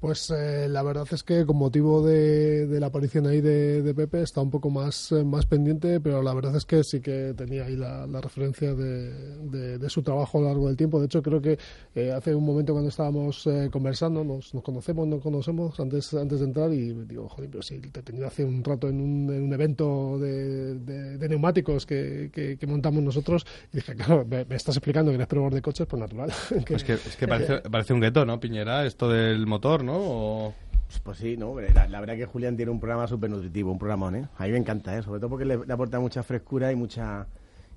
[0.00, 4.40] Pues eh, la verdad es que con motivo de, la aparición ahí de, Pepe está
[4.40, 7.74] un poco más, eh, más pendiente, pero la verdad es que sí que tenía ahí
[7.74, 11.00] la, referencia de, su trabajo a lo largo del tiempo.
[11.00, 11.58] De hecho, creo que
[11.96, 16.46] eh, hace un momento cuando estábamos conversando, nos, nos, conocemos, nos conocemos antes, antes de
[16.46, 19.42] entrar y digo, joder, pero sí, te he tenido hace un rato en un, en
[19.42, 25.16] un evento de, neumáticos que, que, montamos nosotros y dije, claro, me, estás explicando que
[25.16, 26.30] eres probador de coches, pues natural.
[26.68, 28.86] es que, es que parece, parece un gueto, ¿no, Piñera?
[28.86, 29.87] Esto del motor, ¿no?
[29.92, 31.54] Pues, pues, sí, ¿no?
[31.60, 34.26] La, verdad que Julián tiene un programa súper nutritivo, un programa, ¿eh?
[34.38, 35.02] A mí me encanta, ¿eh?
[35.02, 37.26] Sobre todo porque le, aporta mucha frescura y mucha,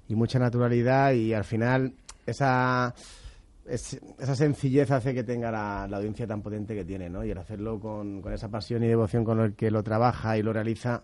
[0.08, 1.94] y mucha naturalidad y al final
[2.26, 2.94] esa,
[3.66, 7.26] esa sencillez hace que tenga la, audiencia tan potente que tiene, ¿no?
[7.26, 10.42] Y el hacerlo con, con esa pasión y devoción con el que lo trabaja y
[10.42, 11.04] lo realiza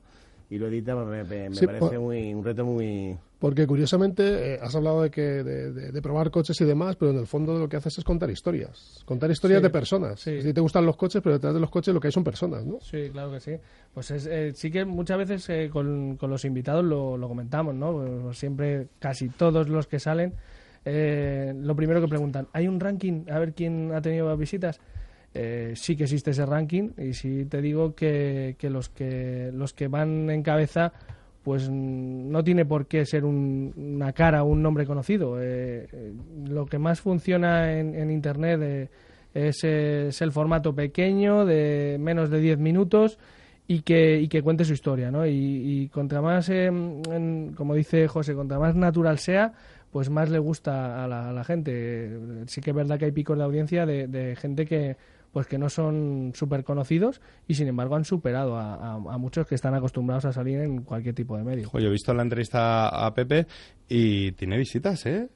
[0.50, 5.04] y lo edita, pues me, parece muy, un reto muy, porque curiosamente eh, has hablado
[5.04, 8.04] de que de, probar coches y demás, pero en el fondo lo que haces es
[8.04, 10.19] contar historias, contar historias de personas.
[10.19, 10.41] Sí.
[10.41, 12.65] Si te gustan los coches, pero detrás de los coches lo que hay son personas,
[12.65, 12.80] ¿no?
[12.82, 13.52] Sí, claro que sí.
[13.93, 18.23] Pues es, eh, sí que muchas veces eh, con, los invitados lo, comentamos, ¿no?
[18.23, 20.34] Pues siempre, casi todos los que salen,
[20.86, 23.26] lo primero que preguntan, ¿hay un ranking?
[23.30, 24.80] A ver quién ha tenido visitas.
[25.73, 29.89] sí que existe ese ranking y sí te digo que, que los que los que
[29.89, 30.93] van en cabeza
[31.48, 35.42] pues no tiene por qué ser una cara o un nombre conocido.
[35.42, 36.14] Eh, eh,
[36.46, 38.90] lo que más funciona en, Internet eh,
[39.34, 39.64] es,
[40.22, 43.18] el formato pequeño de menos de 10 minutos
[43.66, 45.10] y que, y que cuente su historia.
[45.10, 45.26] ¿no?
[45.26, 46.52] Y, contra más,
[47.56, 49.54] como dice José, contra más natural sea,
[49.90, 52.44] pues más le gusta a la, gente.
[52.48, 54.98] Sí que es verdad que hay picos de audiencia de gente que
[55.38, 59.76] pues que no son súper conocidos y sin embargo han superado a, muchos que están
[59.76, 61.69] acostumbrados a salir en cualquier tipo de medio.
[61.73, 63.45] Oye, he visto la entrevista a Pepe
[63.88, 65.30] y tiene visitas, ¿eh?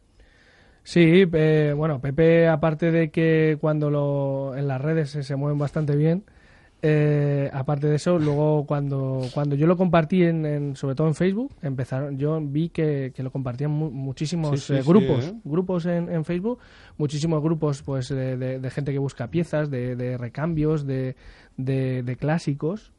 [0.81, 5.95] Sí, eh, bueno, Pepe, aparte de que cuando lo, en las redes se mueven bastante
[5.95, 6.23] bien,
[6.83, 11.53] eh, aparte de eso, luego cuando, cuando yo lo compartí, en, sobre todo en Facebook,
[11.61, 15.33] empezaron, yo vi que, lo compartían muchísimos eh, grupos, ¿eh?
[15.43, 16.57] grupos en, Facebook,
[16.97, 21.15] muchísimos grupos pues de, gente que busca piezas, de, recambios, de,
[21.57, 22.93] de, clásicos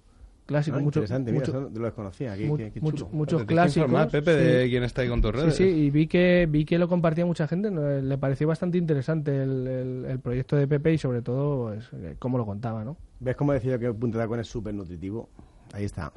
[0.44, 0.80] clásicos.
[0.80, 2.36] Ah, interesante, mucho, mira, lo desconocía.
[2.80, 4.06] muchos clásicos.
[4.06, 5.56] Pepe, de quién está ahí con tus redes.
[5.56, 7.70] Sí, sí, y vi que, vi que lo compartía mucha gente.
[7.70, 12.38] Le pareció bastante interesante el, el, proyecto de Pepe y sobre todo pues, eh, cómo
[12.38, 12.96] lo contaba, ¿no?
[13.22, 15.28] ¿Ves cómo decía que Punta Tacón es súper nutritivo?
[15.72, 16.12] Ahí está.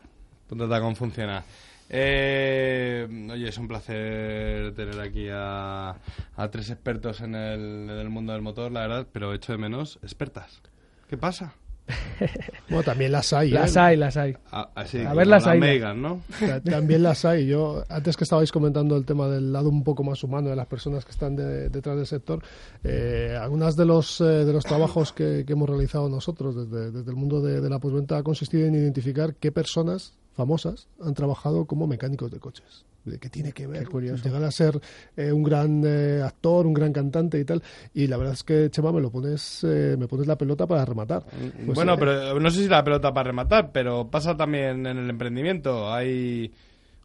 [0.48, 1.44] Punta Tacón funciona.
[1.88, 5.92] Eh, oye, es un placer tener aquí a,
[6.36, 9.60] a tres expertos en el, en el mundo del motor, la verdad, pero echo de
[9.60, 10.64] menos expertas.
[11.08, 11.54] ¿Qué pasa?
[12.70, 13.52] Bueno, también las hay.
[13.52, 13.80] Las ¿eh?
[13.80, 14.36] hay, las hay.
[14.52, 15.60] A ver las hay.
[15.60, 16.22] Megan, ¿no?
[16.64, 17.46] También las hay.
[17.48, 20.66] Yo, antes que estabais comentando el tema del lado un poco más humano de las
[20.66, 22.44] personas que están detrás del sector,
[22.84, 27.16] eh, algunos de los, eh, de los trabajos que, hemos realizado nosotros desde, desde el
[27.16, 31.88] mundo de, de la posventa ha consistido en identificar qué personas famosas han trabajado como
[31.88, 34.80] mecánicos de coches de qué tiene que ver llegar a ser
[35.16, 37.62] eh, un gran eh, actor, un gran cantante y tal.
[37.94, 40.84] Y la verdad es que, Chema, me lo pones, eh, me pones la pelota para
[40.84, 41.24] rematar.
[41.24, 44.98] Mm, pues, bueno, pero no sé si la pelota para rematar, pero pasa también en
[44.98, 45.92] el emprendimiento.
[45.94, 46.52] Hay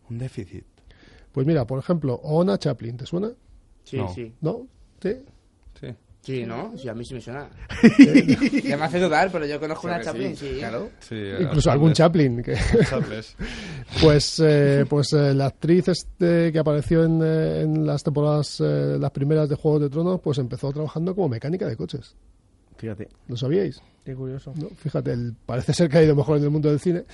[0.09, 0.65] un déficit.
[1.33, 3.31] Pues mira, por ejemplo, Ona Chaplin, ¿te suena?
[3.85, 4.09] Sí, No.
[4.15, 4.33] sí.
[4.41, 4.67] ¿No?
[5.03, 5.13] ¿Sí?
[5.81, 5.87] Sí.
[6.23, 6.73] Sí, ¿no?
[6.77, 7.49] Sí, a mí sí me suena.
[8.63, 10.57] ya me hace dudar, pero yo conozco una Chaplin, sí.
[10.59, 10.91] Claro.
[11.01, 12.43] Sí, Incluso algún Chaplin.
[12.43, 12.57] Que...
[14.01, 18.97] Pues, eh, pues eh, la actriz este que apareció en, eh, en las temporadas, eh,
[18.99, 22.15] las primeras de Juegos de Tronos, pues empezó trabajando como mecánica de coches.
[22.81, 23.09] Fíjate.
[23.29, 23.83] ¿Lo sabíais?
[24.05, 24.55] Qué curioso.
[24.57, 24.69] ¿no?
[24.71, 27.05] Fíjate, el- parece ser que ha ido mejor en el mundo del cine,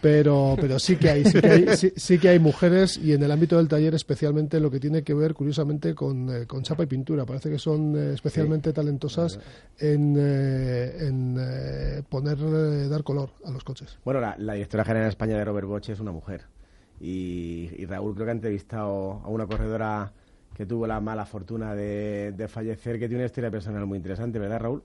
[0.00, 3.22] pero, pero sí que hay, sí que hay, sí, sí que hay mujeres y en
[3.22, 6.84] el ámbito del taller especialmente lo que tiene que ver, curiosamente, con, eh, con chapa
[6.84, 7.26] y pintura.
[7.26, 9.38] Parece que son eh, especialmente talentosas
[9.78, 13.98] en, eh, en eh, poner, eh, dar color a los coches.
[14.02, 16.46] Bueno, la, la directora general de España de Robert Bosch es una mujer.
[17.00, 20.12] Y, y Raúl creo que ha entrevistado a una corredora
[20.54, 24.38] que tuvo la mala fortuna de, de fallecer, que tiene una historia personal muy interesante,
[24.38, 24.82] ¿verdad, Raúl?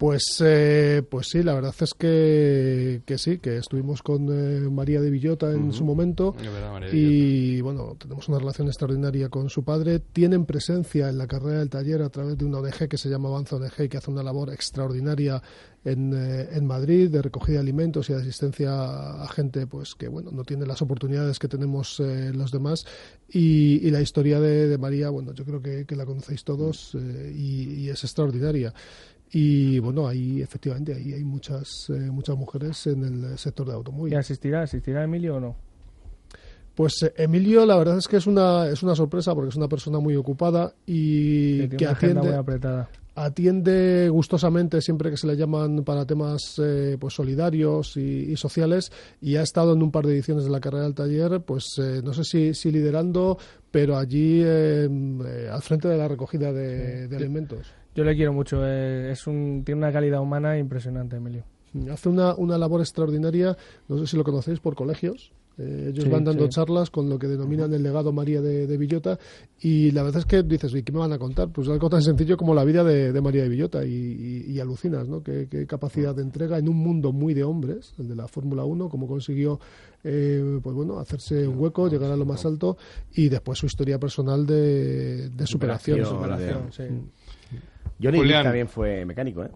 [0.00, 4.98] Pues, eh, pues sí, la verdad es que, que sí, que estuvimos con eh, María
[4.98, 6.32] de Villota en su momento.
[6.32, 9.98] Verdad, Y bueno, tenemos una relación extraordinaria con su padre.
[9.98, 13.28] Tienen presencia en la carrera del taller a través de una ONG que se llama
[13.28, 15.42] Avanza ONG y que hace una labor extraordinaria
[15.84, 20.08] en, eh, en Madrid de recogida de alimentos y de asistencia a gente pues que
[20.08, 22.86] bueno no tiene las oportunidades que tenemos eh, los demás.
[23.28, 26.96] Y, y la historia de, de María, bueno, yo creo que, que la conocéis todos
[26.98, 28.74] eh, y, y es extraordinaria.
[29.32, 34.12] Y bueno, ahí efectivamente ahí hay muchas eh, muchas mujeres en el sector de automóvil.
[34.12, 34.62] ¿Y asistirá?
[34.62, 35.56] ¿Asistirá Emilio o no?
[36.74, 39.68] Pues eh, Emilio, la verdad es que es una, es una sorpresa porque es una
[39.68, 42.88] persona muy ocupada y Que atiende, apretada.
[43.14, 48.90] atiende gustosamente siempre que se le llaman para temas eh, pues solidarios y, y sociales
[49.20, 52.00] y ha estado en un par de ediciones de la carrera del taller, pues eh,
[52.02, 53.36] no sé si, si liderando,
[53.70, 57.72] pero allí al frente de la recogida de, de alimentos.
[57.94, 58.60] Yo le quiero mucho.
[58.66, 61.44] eh, es un, tiene una calidad humana impresionante, Emilio.
[61.92, 63.56] Hace una, una labor extraordinaria,
[63.88, 65.32] no sé si lo conocéis, por colegios.
[65.58, 66.50] Eh, ellos Sí, van dando sí.
[66.50, 69.18] charlas con lo que denominan el legado María de, de Villota
[69.60, 71.50] y la verdad es que dices, ¿y qué me van a contar?
[71.50, 74.58] Pues algo tan sencillo como la vida de, de María de Villota y, y- y
[74.60, 75.22] alucinas, ¿no?
[75.22, 78.64] Qué, qué capacidad de entrega en un mundo muy de hombres, el de la Fórmula
[78.64, 79.60] 1, cómo consiguió
[80.02, 82.78] eh, pues bueno, hacerse un hueco, llegar a lo más alto
[83.14, 86.04] y después su historia personal de, de superación.
[86.06, 86.84] Superación, Sí.
[88.02, 88.38] Johnny Julián.
[88.38, 89.50] Depp también fue mecánico, ¿eh?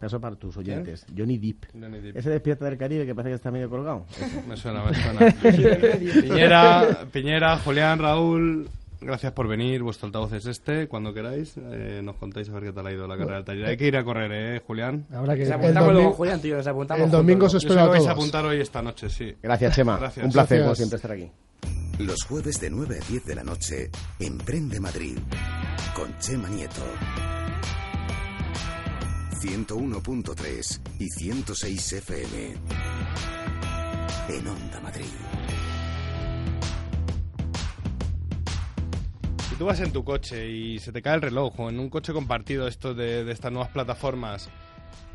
[0.00, 1.04] Eso para tus oyentes.
[1.16, 1.64] Johnny Depp.
[1.72, 2.16] Johnny Depp.
[2.16, 4.06] Ese despierta del Caribe que parece que está medio colgado.
[4.46, 5.34] Me suena, me suena.
[6.22, 8.68] Piñera, Piñera, Julián, Raúl,
[9.00, 9.82] gracias por venir.
[9.82, 10.86] Vuestro altavoz es este.
[10.86, 13.66] Cuando queráis, eh, nos contáis a ver qué tal ha ido la carrera del taller.
[13.66, 15.04] Hay que ir a correr, ¿eh, Julián?
[15.12, 17.04] Habrá que El apuntamos luego, Julián, tío, nos apuntamos.
[17.06, 19.34] el domingo juntos, se que a vais a apuntar hoy esta noche, sí.
[19.42, 19.98] Gracias, Chema.
[19.98, 20.24] Gracias.
[20.26, 20.88] Un placer, como Gracias.
[20.88, 22.04] siempre, estar aquí.
[22.04, 25.18] Los jueves de 9 a 10 de la noche, Emprende Madrid,
[25.96, 26.84] con Chema Nieto.
[29.40, 32.54] 101.3 y 106 FM.
[34.30, 35.04] En Onda Madrid.
[39.48, 41.88] Si tú vas en tu coche y se te cae el reloj o en un
[41.88, 44.50] coche compartido esto de, de estas nuevas plataformas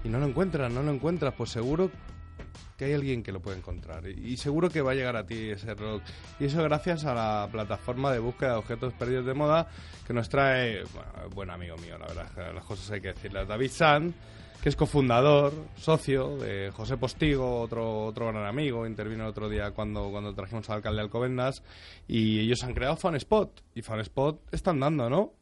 [0.06, 1.92] y no lo encuentras, no lo encuentras, pues seguro
[2.78, 5.50] que hay alguien que lo puede encontrar y, seguro que va a llegar a ti
[5.50, 6.02] ese reloj.
[6.40, 9.68] Y eso gracias a la plataforma de búsqueda de objetos perdidos de moda
[10.06, 13.72] que nos trae, bueno, buen amigo mío, la verdad, las cosas hay que decirlas, David
[13.72, 14.14] San,
[14.62, 19.72] que es cofundador, socio de José Postigo, otro, otro gran amigo, intervino el otro día
[19.72, 21.64] cuando, cuando trajimos al alcalde de Alcobendas,
[22.08, 25.34] y ellos han creado FanSpot, y FanSpot están dando, ¿no?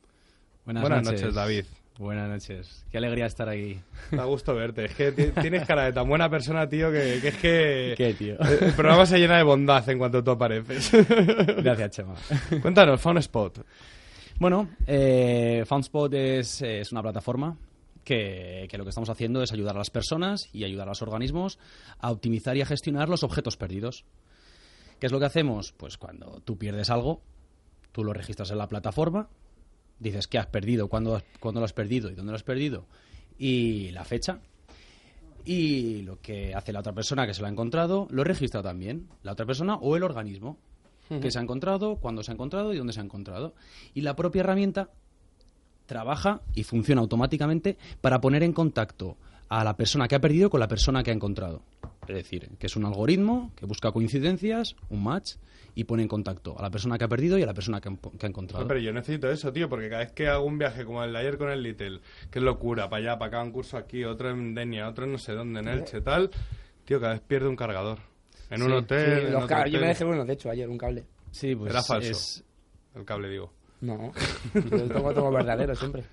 [0.66, 1.66] Buenas, Buenas noches, David.
[1.98, 2.84] Buenas noches.
[2.92, 3.80] Qué alegría estar aquí.
[4.12, 7.28] Da gusto verte, es que ti- tienes cara de tan buena persona, tío, que, que
[7.28, 7.94] es que...
[7.98, 8.40] ¿Qué, tío?
[8.40, 10.92] El programa se llena de bondad en cuanto tú apareces.
[11.64, 12.16] Gracias, Chema.
[12.62, 13.64] Cuéntanos, FanSpot.
[14.40, 17.56] Bueno, eh, FunSpot es, es una plataforma
[18.04, 21.04] que, que lo que estamos haciendo es ayudar a las personas y ayudar a los
[21.04, 21.60] organismos
[22.00, 24.06] a optimizar y a gestionar los objetos perdidos.
[25.00, 25.72] ¿Qué es lo que hacemos?
[25.74, 27.22] Pues cuando tú pierdes algo,
[27.92, 29.30] tú lo registras en la plataforma,
[30.02, 32.86] dices qué has perdido, cuándo, cuándo lo has perdido y dónde lo has perdido
[33.38, 34.40] y la fecha.
[35.44, 39.08] Y lo que hace la otra persona que se lo ha encontrado, lo registra también,
[39.24, 40.58] la otra persona o el organismo
[41.22, 43.54] que se ha encontrado, cuándo se ha encontrado y dónde se ha encontrado.
[43.94, 44.92] Y la propia herramienta
[45.86, 49.18] trabaja y funciona automáticamente para poner en contacto
[49.50, 51.64] a la persona que ha perdido con la persona que ha encontrado.
[52.12, 55.36] Es decir, que es un algoritmo que busca coincidencias, un match,
[55.74, 57.88] y pone en contacto a la persona que ha perdido y a la persona que
[57.90, 58.68] ha, que ha encontrado.
[58.68, 61.20] Pero yo necesito eso, tío, porque cada vez que hago un viaje como el de
[61.20, 64.30] ayer con el Little, que es locura, para allá, para acá, un curso aquí, otro
[64.32, 66.30] en Denia, otro en no sé dónde, en Elche, tal,
[66.84, 68.00] tío, cada vez pierde un cargador.
[68.50, 69.74] En un hotel, Sí, en los otro cables.
[69.74, 71.06] Yo me dejé uno, de hecho, ayer, un cable.
[71.32, 72.12] Sí, pues Era falso.
[72.12, 72.44] es-
[72.94, 73.54] El cable, digo.
[73.82, 74.14] No,
[74.54, 76.04] yo tomo, verdadero siempre.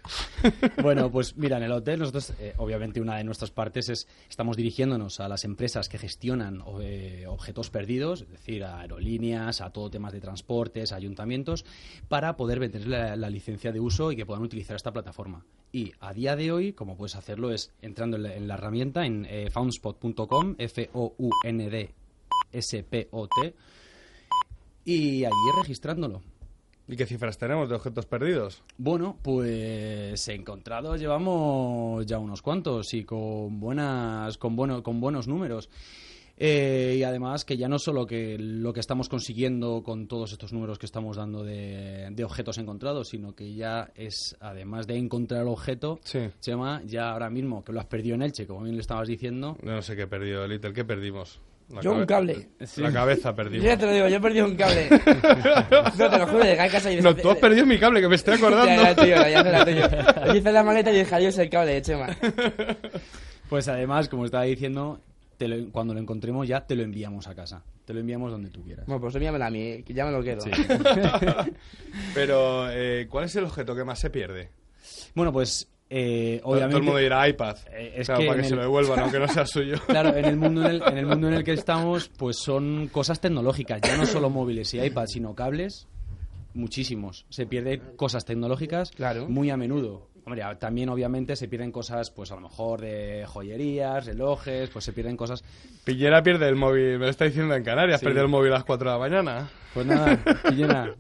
[0.83, 4.57] Bueno, pues mira, en el hotel nosotros, eh, obviamente una de nuestras partes es, estamos
[4.57, 9.91] dirigiéndonos a las empresas que gestionan eh, objetos perdidos, es decir, a aerolíneas, a todo
[9.91, 11.67] temas de transportes, ayuntamientos,
[12.09, 15.45] para poder vender la, licencia de uso y que puedan utilizar esta plataforma.
[15.71, 19.05] Y a día de hoy, como puedes hacerlo, es entrando en la, en la herramienta
[19.05, 21.85] en foundspot.com, F-O-U-N-D-S-P-O-T,
[24.87, 26.23] y allí registrándolo.
[26.89, 28.63] ¿Y qué cifras tenemos de objetos perdidos?
[28.79, 35.69] Bueno, pues encontrados llevamos ya unos cuantos y con buenas, con bueno, con buenos números.
[36.41, 40.53] Eh, y además que ya no solo que lo que estamos consiguiendo con todos estos
[40.53, 45.43] números que estamos dando de, de objetos encontrados, sino que ya es, además de encontrar
[45.43, 46.21] el objeto, Sí.
[46.41, 49.57] Chema, ya ahora mismo que lo has perdido en Elche, como bien le estabas diciendo,
[49.63, 50.73] No sé qué he perdido, Little.
[50.73, 51.41] ¿Qué perdimos?
[51.71, 52.49] La Yo un cable.
[52.77, 53.67] La cabeza Yo perdimos.
[53.67, 54.89] ya te lo digo, yo he perdido un cable.
[55.99, 58.09] no, te lo juro, llegué a casa y No, tú has perdido mi cable, que
[58.09, 58.67] me estoy acordando.
[58.67, 59.83] Ya, ya, tío, ya será tuyo.
[60.27, 62.09] Yo hice la maleta y dije, adiós el cable, Chema.
[63.51, 65.01] pues además, como estaba diciendo,
[65.37, 67.63] te lo- cuando lo encontremos ya te lo enviamos a casa.
[67.85, 68.87] Te lo enviamos donde tú quieras.
[68.87, 70.41] Bueno, pues envíamela a mí, que ya me lo quedo.
[70.43, 70.51] Sí.
[72.15, 74.51] Pero, eh, ¿cuál es el objeto que más se pierde?
[75.15, 76.73] Bueno, pues eh, Todo- obviamente...
[76.73, 77.57] Todo el mundo dirá iPad.
[77.73, 79.77] Eh, es Claro, que para en que se el- lo devuelvan, aunque no sea suyo.
[79.87, 82.89] Claro, en el mundo en el, en el mundo en el que estamos, pues son
[82.93, 85.87] cosas tecnológicas, ya no solo móviles y iPads, sino cables,
[86.55, 87.27] muchísimos.
[87.31, 89.29] Se pierden cosas tecnológicas Claro.
[89.29, 90.09] muy a menudo.
[90.25, 94.93] Hombre, también obviamente se pierden cosas, pues a lo mejor de joyerías, relojes, pues se
[94.93, 95.43] pierden cosas.
[95.85, 98.05] Pillera pierde el móvil, me lo está diciendo en Canarias, Sí.
[98.05, 99.51] perdió el móvil a las 4 de la mañana.
[99.73, 100.95] Pues nada, Pillena,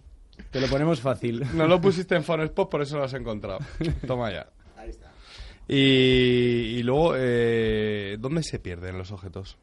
[0.50, 1.44] te lo ponemos fácil.
[1.52, 3.58] No lo pusiste en Phonespot, por eso lo has encontrado.
[4.06, 4.46] Toma ya.
[5.68, 5.74] Y,
[6.78, 9.58] y luego, eh, ¿dónde se pierden los objetos?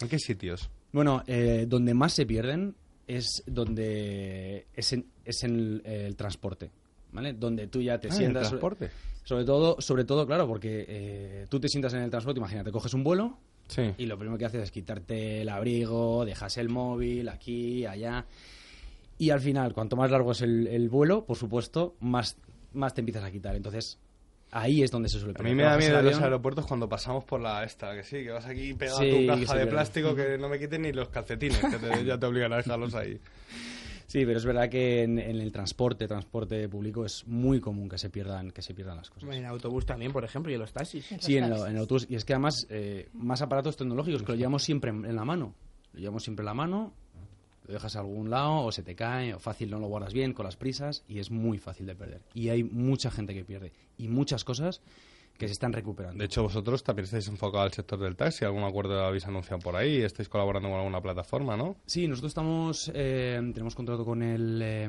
[0.00, 0.70] ¿En qué sitios?
[0.92, 2.74] Bueno, eh, donde más se pierden
[3.06, 6.70] es donde es en, es en el, el transporte,
[7.12, 7.32] ¿vale?
[7.32, 8.48] Donde tú ya te Ah, ¿en el sientas...
[8.48, 8.90] transporte?
[9.24, 12.94] Sobre todo, sobre todo, claro, porque eh, tú te sientas en el transporte, imagínate, coges
[12.94, 13.82] un vuelo Sí.
[13.96, 18.26] y lo primero que haces es quitarte el abrigo, dejas el móvil aquí, allá.
[19.18, 22.36] Y al final, cuanto más largo es el, el vuelo, por supuesto, más,
[22.74, 23.54] más te empiezas a quitar.
[23.54, 23.98] Entonces,
[24.52, 27.24] ahí es donde se suele A mí me da miedo el los aeropuertos cuando pasamos
[27.24, 30.14] por la esta, que sí, que vas aquí pegado Sí, a tu caja de plástico
[30.14, 33.18] que no me quiten ni los calcetines, que te- ya te obligan a dejarlos ahí.
[34.06, 37.96] Sí, pero es verdad que en, en el transporte, transporte público, es muy común que
[37.96, 39.34] se pierdan, que se pierdan las cosas.
[39.34, 41.06] En autobús también, por ejemplo, y en los taxis.
[41.18, 42.06] Sí, en, lo- en el autobús.
[42.10, 45.24] Y es que además, eh, más aparatos tecnológicos que lo llevamos siempre en, en la
[45.24, 45.54] mano.
[45.94, 46.92] Lo llevamos siempre en la mano,
[47.66, 50.32] lo dejas a algún lado, o se te cae, o fácil no lo guardas bien
[50.32, 52.22] con las prisas, y es muy fácil de perder.
[52.34, 53.72] Y hay mucha gente que pierde.
[53.98, 54.80] Y muchas cosas
[55.36, 56.18] que se están recuperando.
[56.18, 58.44] De hecho, vosotros también estáis enfocados al sector del taxi.
[58.44, 59.96] ¿Algún acuerdo habéis anunciado por ahí?
[60.02, 61.76] ¿Estáis colaborando con alguna plataforma, no?
[61.86, 64.88] Sí, nosotros estamos eh, tenemos contrato con el eh,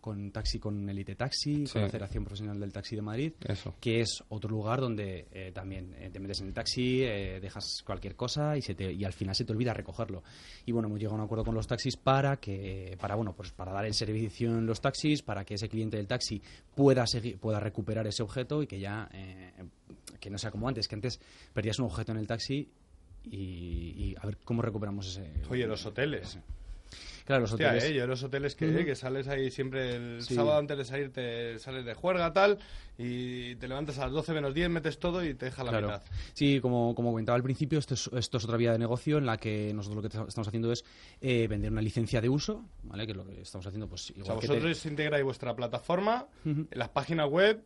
[0.00, 1.72] con taxi con Elite Taxi, Sí.
[1.74, 3.74] con la Federación Profesional del Taxi de Madrid, Eso.
[3.80, 8.16] que es otro lugar donde eh, también eh, te metes en el taxi, dejas cualquier
[8.16, 10.22] cosa y se te, y al final se te olvida recogerlo.
[10.66, 13.52] Y bueno, hemos llegado a un acuerdo con los taxis para que para bueno, pues
[13.52, 16.42] para dar el servicio en los taxis, para que ese cliente del taxi
[16.74, 19.08] pueda seguir, pueda recuperar ese objeto y que ya
[20.20, 21.20] que no sea como antes, que antes
[21.52, 22.68] perdías un objeto en el taxi
[23.24, 26.38] y, y a ver cómo recuperamos ese Oye, los hoteles.
[27.24, 27.84] Claro, los Hostia, hoteles.
[27.84, 30.34] eh, yo los hoteles que, que sales ahí siempre el Sí.
[30.34, 32.58] sábado antes de salir, te sales de juerga tal,
[32.98, 35.86] y te levantas a las 12 menos 10, metes todo y te deja la Claro.
[35.88, 36.02] mitad.
[36.34, 39.24] Sí, como, como comentaba al principio, esto es, esto es otra vía de negocio en
[39.24, 40.84] la que nosotros lo que estamos haciendo es
[41.22, 43.06] eh, vender una licencia de uso, ¿vale?
[43.06, 45.56] Que es lo que estamos haciendo, pues igual O sea, que te- vosotros integráis vuestra
[45.56, 46.66] plataforma Ujú.
[46.70, 47.64] en las páginas web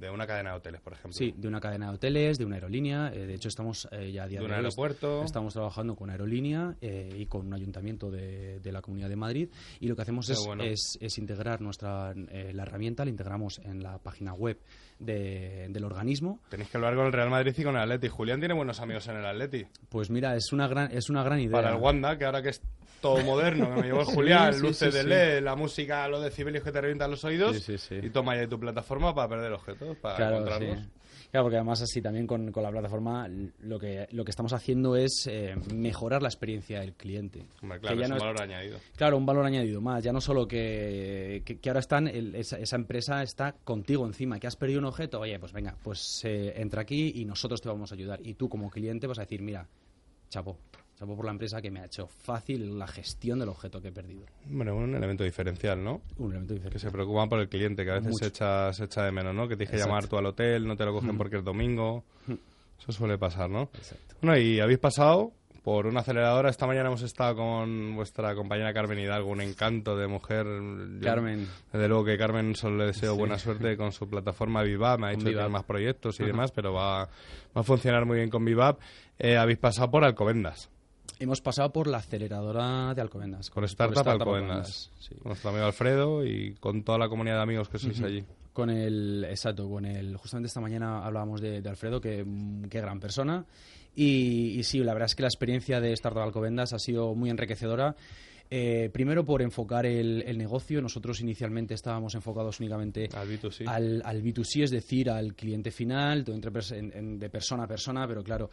[0.00, 1.12] de una cadena de hoteles, por ejemplo.
[1.12, 3.12] Sí, de una cadena de hoteles, de una aerolínea.
[3.12, 5.22] eh, de hecho, estamos eh, ya a día De de, un hoy aeropuerto.
[5.22, 9.48] Estamos trabajando con aerolínea eh, y con un ayuntamiento de, de la Comunidad de Madrid.
[9.78, 10.64] Y lo que hacemos es, bueno.
[10.64, 14.58] es, es integrar nuestra eh, la herramienta, la integramos en la página web
[15.00, 16.38] de- del organismo.
[16.48, 18.08] Tenéis que hablar con el Real Madrid y con el Atleti.
[18.08, 19.66] Julián tiene buenos amigos en el Atleti.
[19.88, 21.52] Pues mira, es una gran, es una gran idea.
[21.52, 22.62] Para el Wanda, que ahora que es
[23.00, 25.04] todo moderno, que me llevó el Julián, sí, luces sí, de.
[25.04, 28.06] LED, la música, los decibelios que te revientan los oídos, Sí, sí, sí.
[28.06, 30.78] y toma ya tu plataforma para perder objetos, para Claro, encontrarlos.
[31.30, 33.28] Claro, porque además así también con, con la plataforma
[33.60, 37.46] lo que, lo que estamos haciendo es eh, mejorar la experiencia del cliente.
[37.62, 38.78] Hombre, Que claro, ya es no un es- valor añadido.
[38.96, 40.02] Claro, un valor añadido más.
[40.02, 44.40] Ya no solo que, que, que ahora están, el- esa, esa empresa está contigo encima,
[44.40, 47.68] que has perdido un objeto, oye, pues venga, pues eh, entra aquí y nosotros te
[47.68, 48.20] vamos a ayudar.
[48.26, 49.68] Y tú como cliente vas a decir, mira,
[50.30, 50.58] chapo,
[51.00, 53.92] chapo por la empresa que me ha hecho fácil la gestión del objeto que he
[53.92, 54.26] perdido.
[54.44, 56.02] Bueno, un elemento diferencial, ¿no?
[56.18, 56.74] Un elemento diferente.
[56.74, 59.34] Que se preocupan por el cliente, que a veces se echa, se echa de menos,
[59.34, 59.48] ¿no?
[59.48, 59.88] Que tienes que Exacto.
[59.94, 61.18] llamar tú al hotel, no te lo cogen Mm.
[61.18, 62.04] porque es domingo.
[62.26, 62.34] Mm.
[62.78, 63.70] Eso suele pasar, ¿no?
[63.74, 64.14] Exacto.
[64.20, 65.32] Bueno, y habéis pasado
[65.64, 66.48] por una aceleradora.
[66.50, 70.46] Esta mañana hemos estado con vuestra compañera Carmen Hidalgo, un encanto de mujer.
[71.02, 71.46] Carmen.
[71.72, 74.98] desde luego que Carmen solo le deseo buena suerte con su plataforma Vivab.
[74.98, 78.28] Me ha dicho que más proyectos y demás, pero va, va a funcionar muy bien
[78.30, 78.76] con Vivab.
[79.18, 80.70] Eh, habéis pasado por Alcobendas.
[81.20, 83.50] Hemos pasado por la aceleradora de Alcobendas.
[83.50, 84.90] Con Startup, Alcobendas.
[85.18, 88.24] Con nuestro amigo Alfredo y con toda la comunidad de amigos que sois allí.
[88.54, 92.24] Con el, exacto, con el, justamente esta mañana hablábamos de, Alfredo, que
[92.70, 93.44] qué gran persona.
[93.94, 97.94] Y, sí, la verdad es que la experiencia de Startup Alcobendas ha sido muy enriquecedora.
[98.48, 100.80] Eh, primero por enfocar el, negocio.
[100.80, 106.24] Nosotros inicialmente estábamos enfocados únicamente al B2C, al, al B2C es decir, al cliente final,
[106.28, 108.48] entre, de persona a persona, pero claro,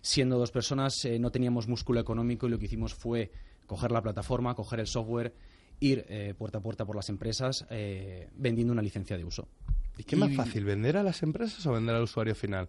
[0.00, 3.30] siendo dos personas eh, no teníamos músculo económico y lo que hicimos fue
[3.66, 5.34] coger la plataforma, coger el software,
[5.80, 9.48] ir eh, puerta a puerta por las empresas eh, vendiendo una licencia de uso.
[9.96, 12.68] ¿Y qué más fácil, vender a las empresas o vender al usuario final?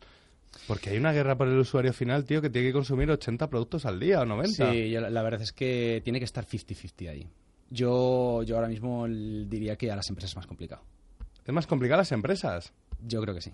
[0.67, 3.85] Porque hay una guerra por el usuario final, tío, que tiene que consumir 80 productos
[3.85, 4.71] al día o 90.
[4.71, 7.27] Sí, la, verdad es que tiene que estar 50-50 ahí.
[7.69, 10.81] Yo, yo ahora mismo diría que a las empresas es más complicado.
[11.45, 12.73] ¿Es más complicado a las empresas?
[13.05, 13.51] Yo creo que sí.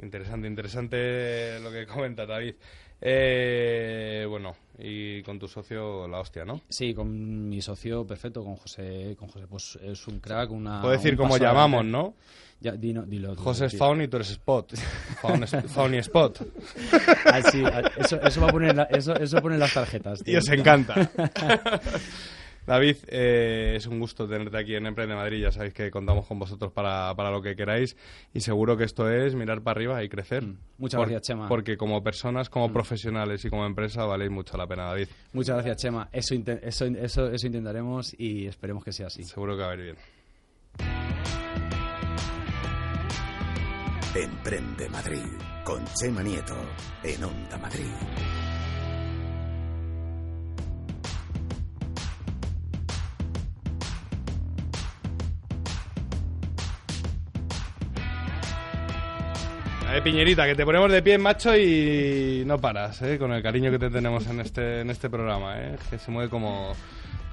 [0.00, 2.54] Interesante, interesante lo que comenta David.
[3.00, 6.62] Eh, bueno, y con tu socio la hostia, ¿no?
[6.68, 10.80] Sí, con mi socio perfecto, con José, con José pues es un crack, una...
[10.80, 12.14] Puedo decir cómo llamamos, ¿no?
[12.60, 14.74] Ya, dilo, José es Faun y tú eres Spot.
[15.68, 16.42] Faun, y Spot.
[17.24, 20.22] Ah, sí, ah, eso, eso, va a poner eso, eso pone las tarjetas.
[20.26, 20.94] Y os encanta.
[22.68, 25.40] David, eh, es un gusto tenerte aquí en Emprende Madrid.
[25.40, 27.96] Ya sabéis que contamos con vosotros para, para, lo que queráis
[28.34, 30.44] y seguro que esto es mirar para arriba y crecer.
[30.44, 30.58] Mm.
[30.76, 31.48] Muchas gracias, Chema.
[31.48, 32.72] Porque como personas, como mm.
[32.74, 35.08] profesionales y como empresa valéis mucho la pena, David.
[35.32, 36.10] Muchas gracias, Chema.
[36.12, 39.24] Eso, eso, eso, eso intentaremos y esperemos que sea así.
[39.24, 39.96] Seguro que va a ir bien.
[44.14, 45.24] Emprende Madrid
[45.64, 46.56] con Chema Nieto
[47.02, 47.94] en Onda Madrid.
[60.02, 63.18] Piñerita, que te ponemos de pie, macho, y no paras, ¿eh?
[63.18, 65.76] Con el cariño que te tenemos en este, en este programa, ¿eh?
[65.90, 66.74] Que se mueve como,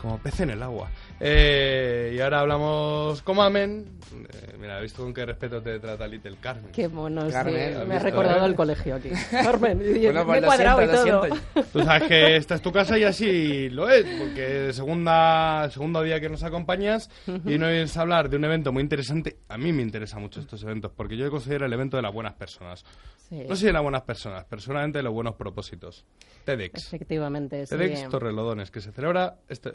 [0.06, 0.92] como pez en el agua.
[1.20, 3.88] Eh, y ahora hablamos como amén.
[4.14, 6.72] Eh, mira, he visto con qué respeto te trata Little Carmen.
[6.72, 9.10] Qué mono, Carmen, me ha recordado el colegio aquí.
[9.32, 11.28] Carmen, bueno, pues me he cuadrado y todo.
[11.74, 16.20] Tú sabes que esta es tu casa y así lo es, porque segunda, segundo día
[16.20, 17.10] que nos acompañas
[17.44, 19.38] y no es hablar de un evento muy interesante.
[19.50, 22.36] A mí me interesan mucho estos eventos, porque yo considero el evento de las buenas
[22.36, 22.86] personas.
[23.32, 26.06] No sé de las buenas personas, personalmente de los buenos propósitos.
[26.46, 26.94] TEDx.
[26.94, 27.76] Efectivamente, sí.
[27.76, 29.74] TEDx Torrelodones, que se celebra este,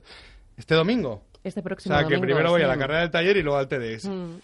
[0.57, 1.23] este domingo.
[1.43, 2.07] Este próximo domingo.
[2.07, 4.05] O sea, que primero voy a la carrera del taller y luego al TEDx.
[4.07, 4.35] Mm.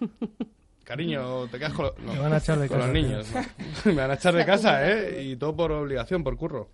[0.84, 3.28] Cariño, te quedas con, Me van a echar de casa, los niños.
[3.84, 5.22] Me van a echar de casa, ¿eh?
[5.22, 6.68] Y todo por obligación, por curro.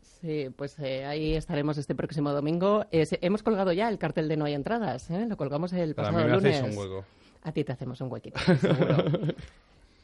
[0.00, 2.86] Sí, pues eh, ahí estaremos este próximo domingo.
[2.90, 5.26] hemos colgado ya el cartel de No hay entradas, ¿eh?
[5.28, 6.62] Lo colgamos el pasado a mí me lunes.
[6.62, 7.04] un hueco.
[7.42, 9.04] A ti te hacemos un huequito, seguro.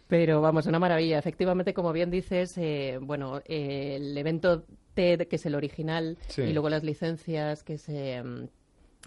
[0.09, 1.19] Pero vamos, una maravilla.
[1.19, 4.65] Efectivamente, como bien dices, eh, bueno, el evento
[4.97, 8.23] TED, que es el original, y luego las licencias que se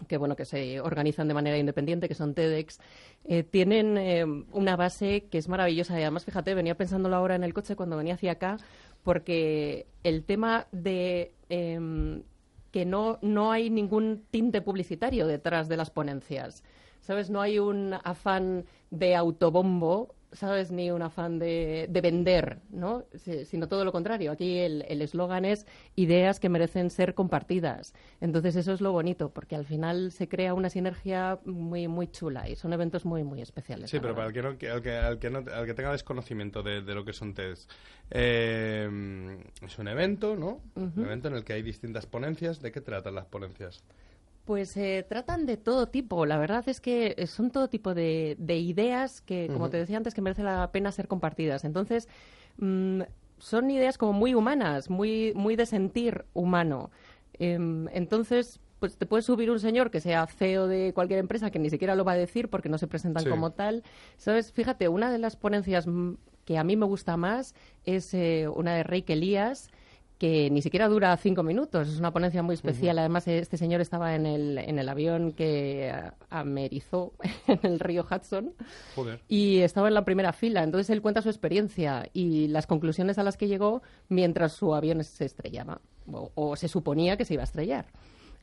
[0.08, 2.80] que bueno que se organizan de manera independiente, que son TEDx,
[3.26, 4.24] eh, tienen eh,
[4.54, 6.00] una base que es maravillosa.
[6.00, 8.58] Y además, fíjate, venía pensándolo ahora en el coche cuando venía hacia acá,
[9.04, 12.24] porque el tema de em,
[12.72, 16.64] que no, no hay ningún tinte publicitario detrás de las ponencias.
[17.02, 17.30] ¿Sabes?
[17.30, 20.72] No hay un afán de autobombo ¿sabes?
[20.72, 23.06] Ni un afán de, de vender, ¿no?
[23.46, 24.32] sino todo lo contrario.
[24.32, 25.66] Aquí el eslogan es
[25.96, 27.94] ideas que merecen ser compartidas.
[28.22, 32.50] Entonces eso es lo bonito, porque al final se crea una sinergia muy muy chula
[32.50, 33.90] y son eventos muy muy especiales.
[33.90, 36.64] Sí, pero para el que, no, al, que, al, que no, al que tenga desconocimiento
[36.64, 37.68] de, lo que son TEDs,
[38.12, 38.90] eh,
[39.62, 40.62] es un evento, ¿no?
[40.76, 42.62] Un evento en el que hay distintas ponencias.
[42.62, 43.84] ¿De qué tratan las ponencias?
[44.50, 46.26] Pues se tratan de todo tipo.
[46.26, 50.24] La verdad es que son todo tipo de, ideas que, como te decía antes, que
[50.24, 51.66] merece la pena ser compartidas.
[51.66, 52.08] Entonces,
[52.58, 53.02] mm,
[53.38, 56.90] son ideas como muy humanas, muy, muy de sentir humano.
[57.34, 61.60] Em, entonces, pues te puede subir un señor que sea CEO de cualquier empresa que
[61.60, 63.84] ni siquiera lo va a decir porque no se presentan como tal.
[64.18, 64.52] ¿Sabes?
[64.52, 65.86] Fíjate, una de las ponencias
[66.46, 67.54] que a mí me gusta más
[67.86, 69.70] es eh, una de Rey Elías
[70.20, 71.88] que ni siquiera dura cinco minutos.
[71.88, 73.00] Es una ponencia muy especial.
[73.00, 75.92] Además, este señor estaba en el, en el avión que
[76.30, 77.14] amerizó
[77.48, 78.54] en el río Hudson
[79.30, 80.62] y estaba en la primera fila.
[80.62, 85.02] Entonces, él cuenta su experiencia y las conclusiones a las que llegó mientras su avión
[85.06, 85.80] se estrellaba
[86.12, 87.86] o, se suponía que se iba a estrellar.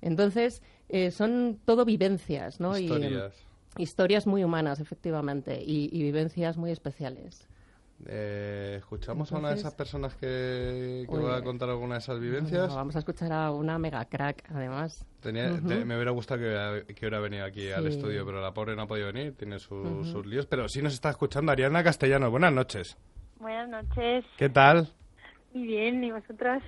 [0.00, 2.76] Entonces, eh, son todo vivencias, ¿no?
[2.76, 3.34] Historias.
[3.76, 7.46] Y, historias muy humanas, efectivamente, y, y vivencias muy especiales.
[8.04, 12.74] Eh, ¿Escuchamos a una de esas personas que, va a contar alguna de esas vivencias?
[12.74, 15.04] vamos a escuchar a una mega crack, además.
[15.24, 19.06] me hubiera gustado que, hubiera venido aquí al estudio, pero la pobre no ha podido
[19.12, 20.46] venir, tiene sus líos.
[20.46, 22.30] Pero sí nos está escuchando Ariana Castellano.
[22.30, 22.96] Buenas noches.
[23.38, 24.24] Buenas noches.
[24.36, 24.92] ¿Qué tal?
[25.52, 26.62] Muy bien, ¿y vosotros?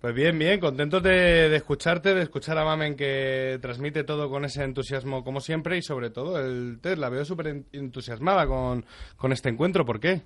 [0.00, 4.62] Pues bien, bien, contentos de, escucharte, de escuchar a Mamen que transmite todo con ese
[4.62, 6.98] entusiasmo como siempre y sobre todo el test.
[6.98, 8.84] La veo súper entusiasmada con,
[9.16, 9.86] con este encuentro.
[9.86, 10.20] ¿Por qué?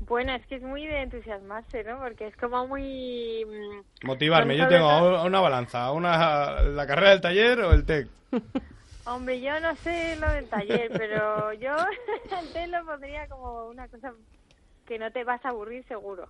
[0.00, 1.98] Bueno, es que es muy de entusiasmarse, ¿no?
[1.98, 3.44] Porque es como muy...
[3.44, 4.56] Mm, Motivarme.
[4.56, 8.08] Yo tengo una balanza, una la carrera del taller o el TEC.
[9.06, 11.74] Hombre, yo no sé lo del taller, pero yo
[12.40, 14.12] el TEC lo pondría como una cosa
[14.86, 16.28] que no te vas a aburrir seguro.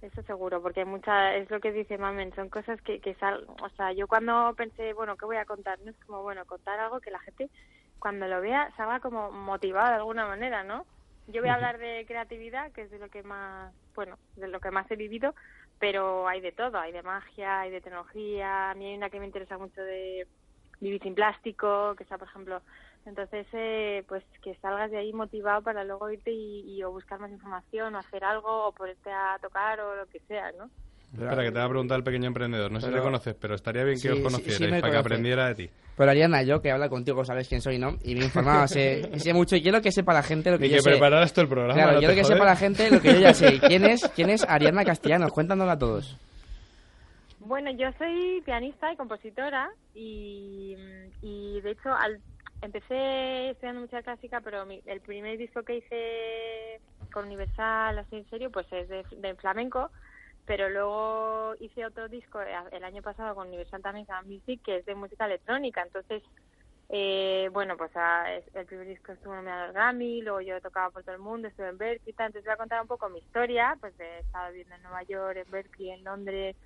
[0.00, 3.44] Eso seguro, porque hay mucha, es lo que dice Mamen, son cosas que, que sal,
[3.60, 5.80] o sea, yo cuando pensé, bueno, ¿qué voy a contar?
[5.80, 7.50] No es como, bueno, contar algo que la gente
[7.98, 10.86] cuando lo vea salga como motivada de alguna manera, ¿no?
[11.28, 14.60] Yo voy a hablar de creatividad, que es de lo que más, bueno, de lo
[14.60, 15.34] que más he vivido,
[15.78, 19.20] pero hay de todo, hay de magia, hay de tecnología, a mí hay una que
[19.20, 20.26] me interesa mucho de
[20.80, 22.62] vivir sin plástico, que está, por ejemplo,
[23.04, 27.30] entonces, eh, pues que salgas de ahí motivado para luego irte y, o buscar más
[27.30, 30.70] información, o hacer algo, o ponerte a tocar, o lo que sea, ¿no?
[31.12, 32.70] Espera, que te va a preguntar el pequeño emprendedor.
[32.70, 35.54] No sé si le conoces, pero estaría bien que os conocierais para que aprendiera de
[35.54, 35.70] ti.
[35.96, 37.96] Pero Ariana, yo que habla contigo, sabes quién soy, ¿no?
[38.04, 40.70] Y me informaba, sé, sé mucho y quiero que sepa la gente lo que y
[40.70, 40.90] yo que sé.
[40.90, 41.74] prepararas todo el programa.
[41.74, 43.58] Claro, quiero que sepa la gente lo que yo ya sé.
[43.58, 45.32] ¿Quién es, quién es Ariana Castellanos?
[45.32, 46.16] Cuéntanoslo a todos.
[47.40, 50.76] Bueno, yo soy pianista y compositora y,
[51.22, 52.20] y de hecho al,
[52.60, 56.80] empecé estudiando música clásica, pero el primer disco que hice
[57.12, 59.90] con Universal, así en serio, pues es de flamenco
[60.48, 64.86] pero luego hice otro disco eh, el año pasado con Universal también, Music, que es
[64.86, 66.22] de música electrónica, entonces,
[66.88, 67.90] eh, bueno, pues
[68.54, 71.68] el primer disco estuvo nominado al Grammy, luego yo tocaba por todo el mundo, estuve
[71.68, 74.82] en Berkeley, entonces voy a contar un poco mi historia, pues de estado viviendo en
[74.84, 76.56] Nueva York, en Berkeley, en Londres,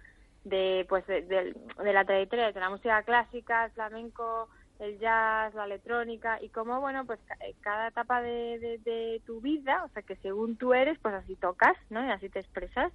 [0.45, 1.53] de pues de,
[1.83, 7.05] la trayectoria de la música clásica, el flamenco, el jazz, la electrónica y cómo, bueno,
[7.05, 11.15] pues eh, cada etapa de, de tu vida, o sea, que según tú eres, pues
[11.17, 12.07] así tocas, ¿no?
[12.07, 12.93] Y así te expresas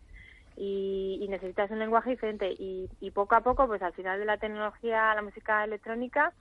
[0.57, 2.53] y, necesitas un lenguaje diferente.
[2.57, 6.33] Y, poco a poco pues al final de la tecnología la música electrónica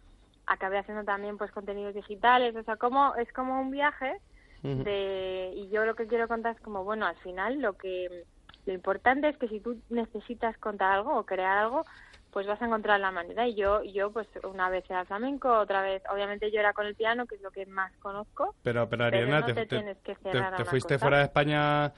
[0.47, 2.55] acabé haciendo también pues contenidos digitales.
[2.57, 4.17] O sea como es como un viaje
[4.63, 8.25] de y yo lo que quiero contar es como bueno al final lo que
[8.65, 11.85] lo importante es que si tú necesitas contar algo o crear algo
[12.33, 13.47] pues vas a encontrar la manera.
[13.47, 16.95] Y yo yo pues una vez era flamenco otra vez obviamente yo era con el
[16.95, 18.55] piano que es lo que más conozco.
[18.63, 21.93] Pero pero Ariana te, te, fuiste fuera de España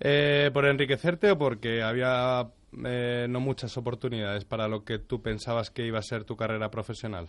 [0.00, 2.50] eh, por enriquecerte o porque había
[2.84, 6.70] eh, no muchas oportunidades para lo que tú pensabas que iba a ser tu carrera
[6.70, 7.28] profesional?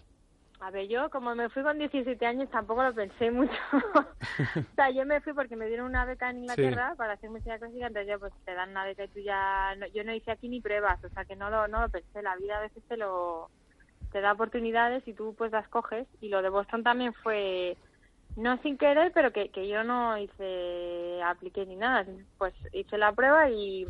[0.64, 3.51] A ver, yo como me fui con 17 años tampoco lo pensé mucho.
[4.55, 7.59] o sea, yo me fui porque me dieron una beca en Inglaterra para hacer música
[7.59, 9.76] clásica, entonces yo pues te dan una beca y tú ya...
[9.93, 12.22] yo no hice aquí ni pruebas, o sea que no lo, no lo pensé.
[12.22, 13.49] La vida a veces te lo...
[14.14, 16.07] te da oportunidades y tú pues las coges.
[16.22, 17.76] Y lo de Boston también fue
[18.36, 22.05] no sin querer, pero que, que yo no hice, apliqué ni nada,
[22.38, 23.88] pues hice la prueba y,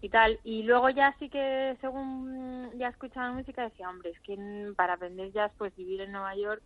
[0.00, 0.38] y tal.
[0.44, 5.32] Y luego ya sí que, según ya escuchaba música, decía, hombre, es que para aprender
[5.32, 6.62] jazz, pues vivir en Nueva York,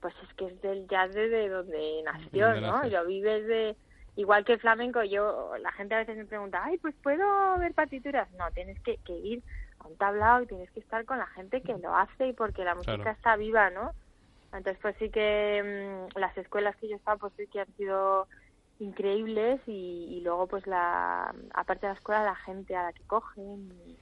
[0.00, 2.86] pues es que es del jazz desde donde nació, ¿no?
[2.86, 3.76] Y lo vives de...
[4.16, 7.72] Igual que el flamenco, yo, la gente a veces me pregunta, ay, pues puedo ver
[7.72, 8.28] partituras.
[8.32, 9.42] No, tienes que, que ir
[9.78, 12.64] a un tablao y tienes que estar con la gente que lo hace y porque
[12.64, 13.92] la música está viva, ¿no?
[14.52, 17.74] Entonces, pues sí que mm, las escuelas que yo he estado, pues sí que han
[17.76, 18.28] sido
[18.78, 23.98] increíbles y, luego, pues la aparte de la escuela, la gente a la que cogen.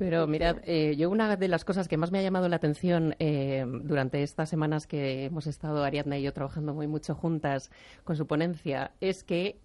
[0.00, 3.14] Pero mirad, eh, yo una de las cosas que más me ha llamado la atención
[3.18, 7.70] eh, durante estas semanas que hemos estado Ariadna y yo trabajando muy mucho juntas
[8.02, 9.60] con su ponencia es que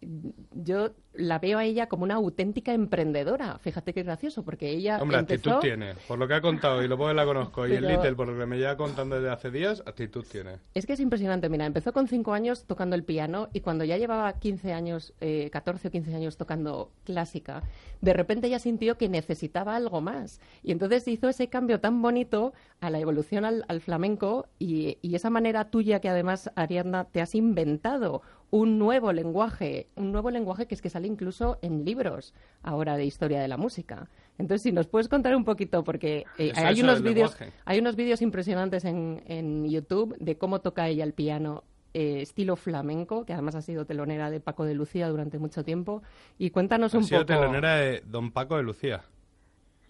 [0.51, 3.57] yo la veo a ella como una auténtica emprendedora.
[3.59, 5.01] Fíjate qué gracioso, porque ella.
[5.01, 5.93] Hombre, actitud tiene.
[6.07, 7.67] Por lo que ha contado y lo que la conozco.
[7.67, 10.57] Y el Little, por lo que me lleva contando desde hace días, actitud tiene.
[10.73, 11.49] Es que es impresionante.
[11.49, 15.49] Mira, empezó con cinco años tocando el piano y cuando ya llevaba 15 años, eh,
[15.51, 17.63] 14 o 15 años tocando clásica,
[18.01, 20.24] de repente ella sintió que necesitaba algo más.
[20.63, 25.29] Y entonces hizo ese cambio tan bonito a la evolución al, flamenco y, y esa
[25.29, 28.21] manera tuya que además, Ariadna, te has inventado
[28.51, 33.05] un nuevo lenguaje, un nuevo lenguaje que es que sale incluso en libros ahora de
[33.05, 34.07] historia de la música.
[34.37, 38.21] Entonces, si nos puedes contar un poquito, porque eh, hay, unos vídeos, hay unos vídeos
[38.21, 41.63] impresionantes en, en YouTube de cómo toca ella el piano
[41.93, 46.03] eh, estilo flamenco, que además ha sido telonera de Paco de Lucía durante mucho tiempo.
[46.37, 47.05] Y cuéntanos un poco.
[47.05, 49.03] Ha sido telonera de Don Paco de Lucía.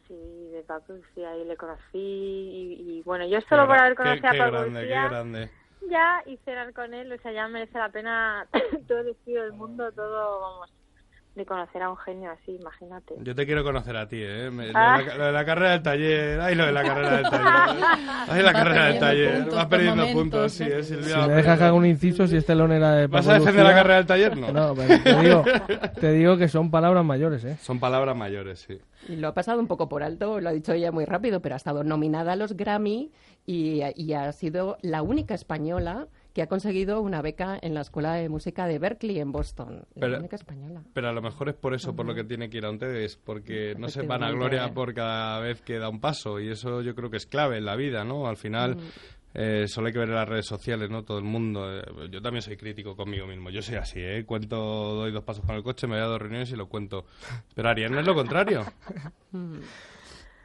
[0.08, 4.82] Sí, Paco y le conocí y, bueno, yo solo por haber conocido a Paco grande,
[4.82, 5.50] Lucía, grande.
[5.90, 8.48] ya y cenar con él, o sea, ya merece la pena
[8.88, 10.70] todo el estilo del mundo, todo, vamos,
[11.36, 13.14] de conocer a un genio así, imagínate.
[13.22, 14.50] Yo te quiero conocer a ti, ¿eh?
[14.50, 14.98] Me- Ah.
[14.98, 16.40] Lo, de la, lo de la carrera del taller.
[16.40, 17.84] Ay, lo de la carrera del taller.
[18.30, 19.34] Ay, la Va carrera del perdiendo taller.
[19.42, 20.84] puntos Va por perdiendo momentos, puntos, sí, ¿eh?
[20.84, 20.86] Silvia.
[20.86, 21.36] Si me perdiendo.
[21.36, 23.96] dejas que haga un inciso, si este Lone era de ¿Vas a defender la carrera
[23.98, 24.38] del taller?
[24.38, 24.52] No.
[24.52, 25.44] No, pero te digo,
[26.00, 27.58] te digo que son palabras mayores, ¿eh?
[27.62, 28.80] Son palabras mayores, sí.
[29.10, 31.56] Y lo ha pasado un poco por alto, lo ha dicho ella muy rápido, pero
[31.56, 33.12] ha estado nominada a los Grammy
[33.46, 38.14] y, y ha sido la única española que ha conseguido una beca en la Escuela
[38.16, 39.86] de Música de Berkeley en Boston.
[39.96, 40.84] La Pero- única española.
[40.94, 42.78] Pero a lo mejor es por eso, por lo que tiene que ir a un
[42.78, 46.50] TEDx, porque no se van a gloria por cada vez que da un paso, y
[46.50, 48.28] eso yo creo que es clave en la vida, ¿no?
[48.28, 48.78] Al final,
[49.34, 51.04] eh, solo hay que ver en las redes sociales, ¿no?
[51.04, 51.74] Todo el mundo.
[51.80, 54.26] eh, yo también soy crítico conmigo mismo, yo soy así, ¿eh?
[54.26, 57.06] Cuento, doy dos pasos con el coche, me voy a dos reuniones y lo cuento.
[57.56, 58.66] Pero Ariadna es lo contrario.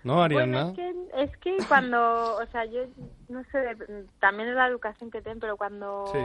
[0.02, 0.72] ¿No, Ariadna?
[0.72, 2.84] Bueno, es que, es que cuando, o sea, yo
[3.28, 3.76] no sé,
[4.18, 6.06] también es la educación que tienen, pero cuando...
[6.12, 6.18] Sí.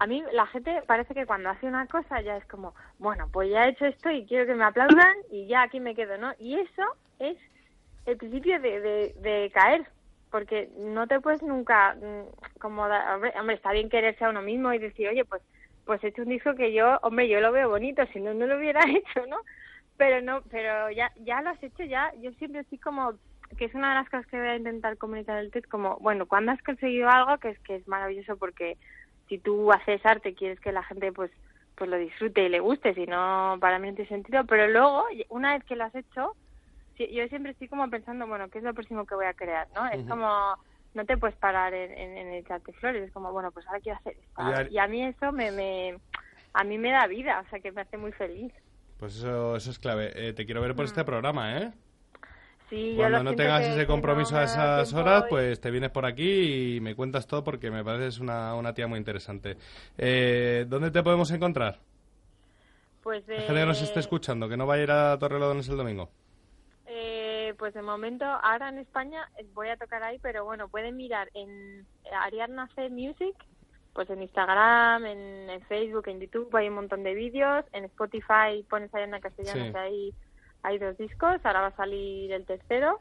[0.00, 3.50] A mí la gente parece que cuando hace una cosa ya es como, bueno, pues
[3.50, 6.32] ya he hecho esto y quiero que me aplaudan y ya aquí me quedo, ¿no?
[6.38, 6.84] Y eso
[7.18, 7.36] es
[8.06, 9.84] el principio de, de, de caer,
[10.30, 14.72] porque no te puedes nunca, mm, como, hombre, hombre, está bien quererse a uno mismo
[14.72, 15.42] y decir, oye, pues
[15.88, 18.46] pues he hecho un disco que yo, hombre, yo lo veo bonito, si no, no
[18.46, 19.38] lo hubiera hecho, ¿no?
[19.98, 23.12] Pero no, pero ya, ya lo has hecho, ya, yo siempre estoy como,
[23.58, 26.26] que es una de las cosas que voy a intentar comunicar el TED, como, bueno,
[26.26, 28.78] cuando has conseguido algo que es que es maravilloso porque
[29.28, 31.30] si tú haces arte quieres que la gente pues
[31.76, 35.04] pues lo disfrute y le guste, si no, para mí no tiene sentido, pero luego,
[35.28, 36.34] una vez que lo has hecho,
[36.98, 39.86] yo siempre estoy como pensando, bueno, ¿qué es lo próximo que voy a crear, no?
[39.86, 40.56] Es como,
[40.94, 43.98] no te puedes parar en, en, en echarte flores, es como, bueno, pues ahora quiero
[43.98, 44.42] hacer esto.
[44.70, 45.96] Y Y a mí eso me, me,
[46.52, 48.52] a mí me da vida, o sea, que me hace muy feliz.
[48.98, 50.10] Pues eso, eso es clave.
[50.14, 51.72] Eh, te quiero ver por este programa, ¿eh?
[52.68, 56.04] Sí, Cuando no tengas que- ese compromiso no a esas horas, pues te vienes por
[56.04, 59.56] aquí y me cuentas todo porque me pareces una, una tía muy interesante.
[59.96, 61.78] Eh, ¿Dónde te podemos encontrar?
[63.02, 65.66] Pues, La gente que nos eh, esté escuchando, que no va a ir a Torrelodones
[65.70, 66.10] el domingo.
[66.86, 70.96] Eh, pues de momento, ahora en España eh, voy a tocar ahí, pero bueno, pueden
[70.96, 71.86] mirar en
[72.22, 73.34] Ariadna C Music,
[73.92, 78.64] pues en Instagram, en, en Facebook, en YouTube hay un montón de vídeos, en Spotify
[78.70, 79.72] pones Ariadna Castellano, Sí.
[79.72, 80.14] que hay,
[80.62, 83.00] hay dos discos, ahora va a salir el tercero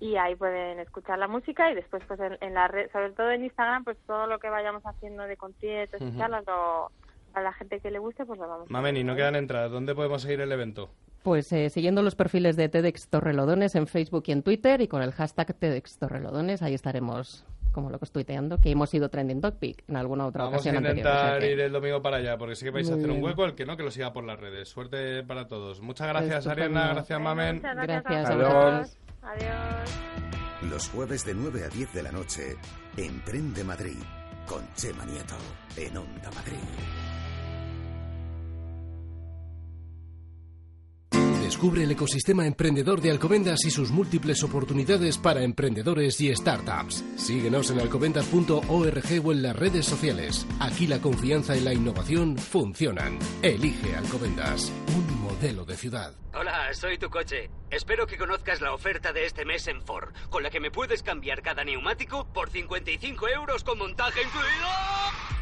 [0.00, 3.30] y ahí pueden escuchar la música y después pues en, en la red, sobre todo
[3.30, 6.18] en Instagram, pues todo lo que vayamos haciendo de conciertos y Ujú.
[6.18, 6.90] charlas, lo-
[7.32, 9.70] a la gente que le guste, pues lo vamos a Mameni, no quedan entradas.
[9.70, 10.90] ¿Dónde podemos seguir el evento?
[11.22, 15.00] Pues eh, siguiendo los perfiles de TEDx Torrelodones en Facebook y en Twitter y con
[15.02, 19.96] el hashtag TEDx Torrelodones, ahí estaremos como locos tuiteando, que hemos sido trending topic en
[19.96, 21.06] alguna otra Vamos a ocasión anterior.
[21.06, 22.98] o sea intentar que- ir el domingo para allá, porque sí que vais a Muy
[23.00, 23.26] hacer un bien.
[23.26, 23.44] hueco.
[23.44, 24.68] El que no, que lo siga por las redes.
[24.68, 25.80] Suerte para todos.
[25.80, 26.46] Muchas gracias.
[26.46, 26.92] Ariana.
[26.94, 27.56] Gracias, Mamen.
[27.56, 28.96] Muchas gracias, Gracias a a vosotros.
[29.22, 30.70] Adiós.
[30.70, 32.56] Los jueves de 9 a 10 de la noche,
[32.96, 33.96] Emprende Madrid,
[34.46, 35.36] con Chema Nieto,
[35.76, 36.58] en Onda Madrid.
[41.50, 47.04] Descubre el ecosistema emprendedor de Alcobendas y sus múltiples oportunidades para emprendedores y startups.
[47.16, 50.46] Síguenos en alcobendas.org o en las redes sociales.
[50.60, 53.18] Aquí la confianza y la innovación funcionan.
[53.42, 56.14] Elige Alcobendas, un modelo de ciudad.
[56.34, 57.50] Hola, soy tu coche.
[57.68, 61.02] Espero que conozcas la oferta de este mes en Ford, con la que me puedes
[61.02, 65.39] cambiar cada neumático por 55 euros con montaje incluido.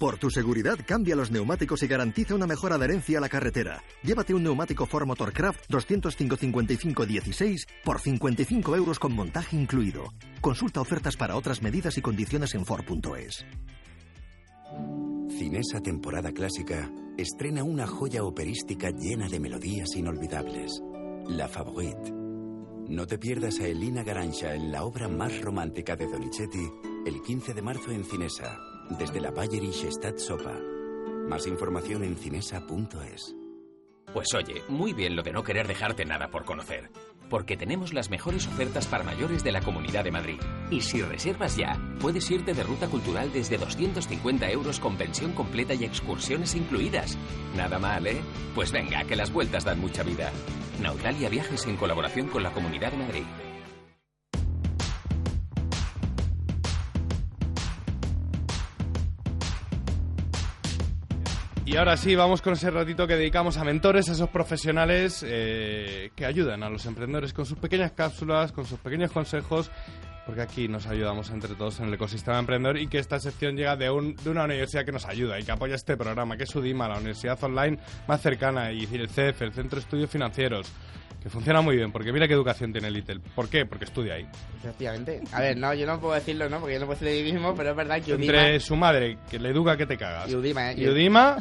[0.00, 3.82] Por tu seguridad, cambia los neumáticos y garantiza una mejor adherencia a la carretera.
[4.02, 10.04] Llévate un neumático Ford Motorcraft 205-55-16 por 55 euros con montaje incluido.
[10.40, 13.44] Consulta ofertas para otras medidas y condiciones en Ford.es.
[15.36, 20.80] Cinesa Temporada Clásica estrena una joya operística llena de melodías inolvidables,
[21.26, 22.10] La Favorite.
[22.88, 26.66] No te pierdas a Elina Garancha en la obra más romántica de Donizetti
[27.04, 28.58] el 15 de marzo en Cinesa,
[28.90, 30.58] desde la Bayerische Stadt Sopa.
[31.28, 33.36] Más información en cinesa.es.
[34.12, 36.90] Pues oye, muy bien lo de no querer dejarte nada por conocer.
[37.28, 40.40] Porque tenemos las mejores ofertas para mayores de la Comunidad de Madrid.
[40.68, 45.74] Y si reservas ya, puedes irte de ruta cultural desde 250 euros con pensión completa
[45.74, 47.16] y excursiones incluidas.
[47.56, 48.20] Nada mal, ¿eh?
[48.56, 50.32] Pues venga, que las vueltas dan mucha vida.
[50.82, 53.24] Nautalia Viajes en colaboración con la Comunidad de Madrid.
[61.70, 66.10] Y ahora sí, vamos con ese ratito que dedicamos a mentores, a esos profesionales eh,
[66.16, 69.70] que ayudan a los emprendedores con sus pequeñas cápsulas, con sus pequeños consejos,
[70.26, 73.76] porque aquí nos ayudamos entre todos en el ecosistema emprendedor y que esta sección llega
[73.76, 76.56] de, un, de una universidad que nos ayuda y que apoya este programa, que es
[76.56, 80.72] UDIMA, la universidad online más cercana, y el CEF, el Centro de Estudios Financieros.
[81.22, 83.20] Que funciona muy bien, porque mira qué educación tiene Little.
[83.34, 83.66] ¿Por qué?
[83.66, 84.26] Porque estudia ahí.
[84.58, 85.20] Efectivamente.
[85.32, 86.60] A ver, no, yo no puedo decirlo, ¿no?
[86.60, 88.32] Porque yo no puedo decir de mí mismo, pero es verdad que Udima...
[88.32, 90.30] Entre su madre, que le educa que te cagas.
[90.30, 90.76] Y Udima, ¿eh?
[90.78, 91.36] Y Udima...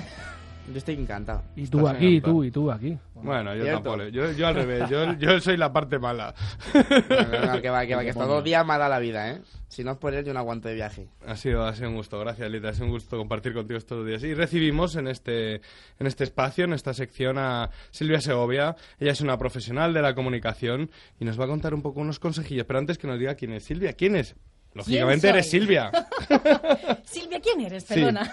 [0.71, 1.41] Yo estoy encantado.
[1.55, 2.95] Y tú aquí, y tú, y tú aquí.
[3.21, 4.07] Bueno, yo tampoco.
[4.07, 6.33] Yo, yo al revés, yo, yo soy la parte mala.
[6.73, 9.29] No, no, que va, que va, que estos dos días me ha dado la vida,
[9.31, 9.41] ¿eh?
[9.67, 11.09] Si no es por él, yo no aguanto de viaje.
[11.27, 14.05] Ha sido, ha sido un gusto, gracias Lita, ha sido un gusto compartir contigo estos
[14.05, 14.23] días.
[14.23, 15.55] Y recibimos en este,
[15.99, 18.75] en este espacio, en esta sección, a Silvia Segovia.
[18.99, 20.89] Ella es una profesional de la comunicación
[21.19, 22.65] y nos va a contar un poco unos consejillos.
[22.65, 24.35] Pero antes que nos diga quién es Silvia, ¿quién es?
[24.73, 25.49] Lógicamente ¿Quién eres?
[25.49, 25.91] Silvia.
[27.05, 27.83] Silvia, ¿quién eres?
[27.83, 27.95] Sí.
[27.95, 28.31] Perdona.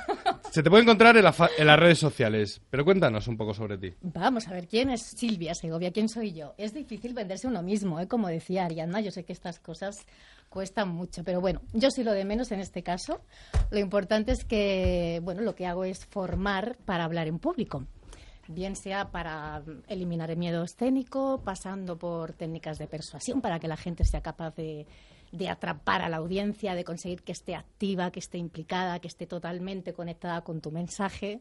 [0.50, 3.54] Se te puede encontrar en, la fa- en las redes sociales, pero cuéntanos un poco
[3.54, 3.94] sobre ti.
[4.02, 5.90] Vamos a ver, ¿quién es Silvia Segovia?
[5.92, 6.54] ¿Quién soy yo?
[6.58, 8.06] Es difícil venderse uno mismo, ¿eh?
[8.08, 9.00] como decía Ariadna.
[9.00, 10.04] Yo sé que estas cosas
[10.48, 13.20] cuestan mucho, pero bueno, yo sí lo de menos en este caso.
[13.70, 17.84] Lo importante es que, bueno, lo que hago es formar para hablar en público.
[18.48, 23.76] Bien sea para eliminar el miedo escénico, pasando por técnicas de persuasión para que la
[23.76, 24.86] gente sea capaz de,
[25.32, 29.26] de atrapar a la audiencia, de conseguir que esté activa, que esté implicada, que esté
[29.26, 31.40] totalmente conectada con tu mensaje.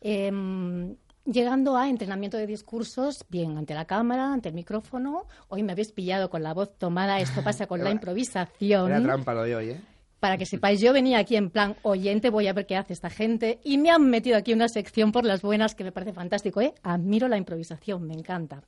[0.00, 5.26] Em, llegando a entrenamiento de discursos, bien ante la cámara, ante el micrófono.
[5.48, 8.90] Hoy me habéis pillado con la voz tomada, esto pasa con la improvisación.
[8.90, 9.80] Era trampa lo de hoy, ¿eh?
[10.18, 13.10] Para que sepáis, yo venía aquí en plan oyente, voy a ver qué hace esta
[13.10, 16.60] gente, y me han metido aquí una sección por las buenas que me parece fantástico,
[16.60, 16.74] ¿eh?
[16.84, 18.62] Admiro la improvisación, me encanta.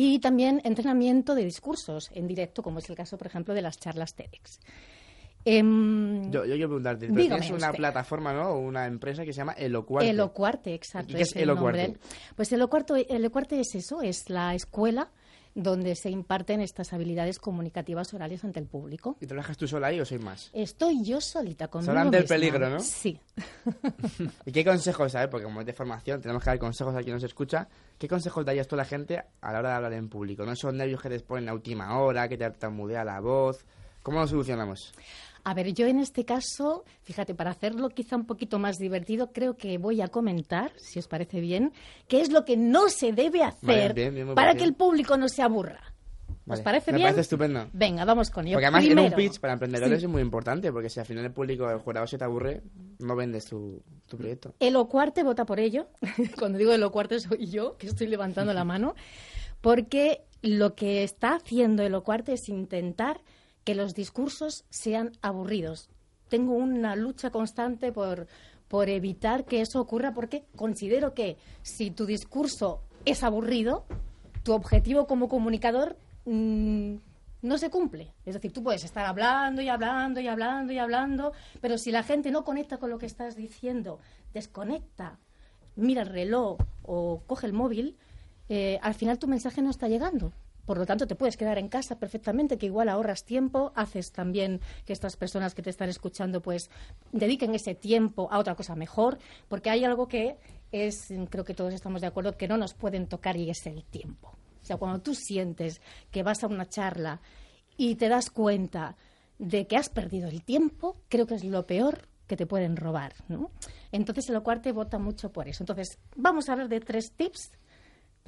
[0.00, 3.78] Y también entrenamiento de discursos en directo, como es el caso, por ejemplo, de las
[3.80, 4.60] charlas TEDx.
[5.44, 7.78] Em, Yo, yo quiero preguntarte, pero dígame tienes una usted.
[7.78, 8.50] plataforma, ¿no?
[8.50, 10.08] O una empresa que se llama Elocuarte.
[10.10, 11.14] Elocuarte, exacto.
[11.14, 11.82] ¿Y qué es el nombre.
[11.82, 12.00] Elocuarte?
[12.36, 15.10] Pues Elocuarte, Elocuarte es eso, es la escuela
[15.54, 19.16] donde se imparten estas habilidades comunicativas orales ante el público.
[19.20, 20.50] ¿Y trabajas tú sola ahí o soy más?
[20.52, 22.80] Estoy yo solita conmigo Solo ante el peligro, ¿no?
[22.80, 23.20] Sí.
[24.46, 25.28] ¿Y qué consejos, sabes?
[25.28, 27.68] Porque como es de formación, tenemos que dar consejos a quien nos escucha.
[27.98, 30.44] ¿Qué consejos darías tú a la gente a la hora de hablar en público?
[30.44, 33.64] ¿No esos nervios que te ponen a última hora, que te tartamudea la voz?
[34.02, 34.92] ¿Cómo lo solucionamos?
[35.48, 39.56] A ver, yo en este caso, fíjate, para hacerlo quizá un poquito más divertido, creo
[39.56, 41.72] que voy a comentar, si os parece bien,
[42.06, 45.26] qué es lo que no se debe hacer bien, bien, para que el público no
[45.30, 45.80] se aburra.
[46.26, 47.06] ¿Os Vale, parece me bien?
[47.06, 47.66] parece estupendo.
[47.72, 48.56] Venga, vamos con ello.
[48.56, 50.04] Porque además Primero, en un pitch para emprendedores Sí.
[50.04, 52.60] es muy importante, porque si al final el público, el jurado se te aburre,
[52.98, 54.52] no vendes tu, tu proyecto.
[54.60, 55.88] Elocuarte vota por ello.
[56.38, 58.94] Cuando digo Elocuarte soy yo, que estoy levantando la mano,
[59.62, 63.22] porque lo que está haciendo Elocuarte es intentar
[63.68, 65.90] que los discursos sean aburridos.
[66.30, 68.26] Tengo una lucha constante por,
[68.66, 73.84] por evitar que eso ocurra porque considero que si tu discurso es aburrido,
[74.42, 76.94] tu objetivo como comunicador mm,
[77.42, 78.14] no se cumple.
[78.24, 82.02] Es decir, tú puedes estar hablando y hablando y hablando y hablando, pero si la
[82.02, 83.98] gente no conecta con lo que estás diciendo,
[84.32, 85.18] desconecta,
[85.76, 87.98] mira el reloj o coge el móvil,
[88.48, 90.32] eh, al final tu mensaje no está llegando.
[90.68, 94.60] Por lo tanto, te puedes quedar en casa perfectamente, que igual ahorras tiempo, haces también
[94.84, 96.68] que estas personas que te están escuchando pues
[97.10, 99.16] dediquen ese tiempo a otra cosa mejor,
[99.48, 100.36] porque hay algo que
[100.70, 103.82] es, creo que todos estamos de acuerdo, que no nos pueden tocar y es el
[103.82, 104.36] tiempo.
[104.60, 107.22] O sea, cuando tú sientes que vas a una charla
[107.78, 108.94] y te das cuenta
[109.38, 113.14] de que has perdido el tiempo, creo que es lo peor que te pueden robar,
[113.28, 113.52] ¿no?
[113.90, 115.62] Entonces, el cuarte vota mucho por eso.
[115.62, 117.52] Entonces, vamos a hablar de tres tips,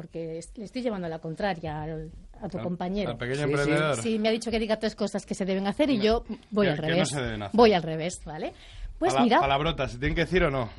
[0.00, 3.10] porque le estoy llevando la contraria al- a tu Al- compañero.
[3.10, 3.96] al pequeño Sí, emprendedor.
[4.02, 6.64] Sí, me ha dicho que diga tres cosas que se deben hacer y yo voy
[6.68, 7.08] que- al que no revés.
[7.10, 7.54] se deben hacer.
[7.56, 8.54] Voy al revés, ¿vale?
[8.98, 10.70] Pues Pala- mira, Palabrotas, ¿se tienen que decir o no?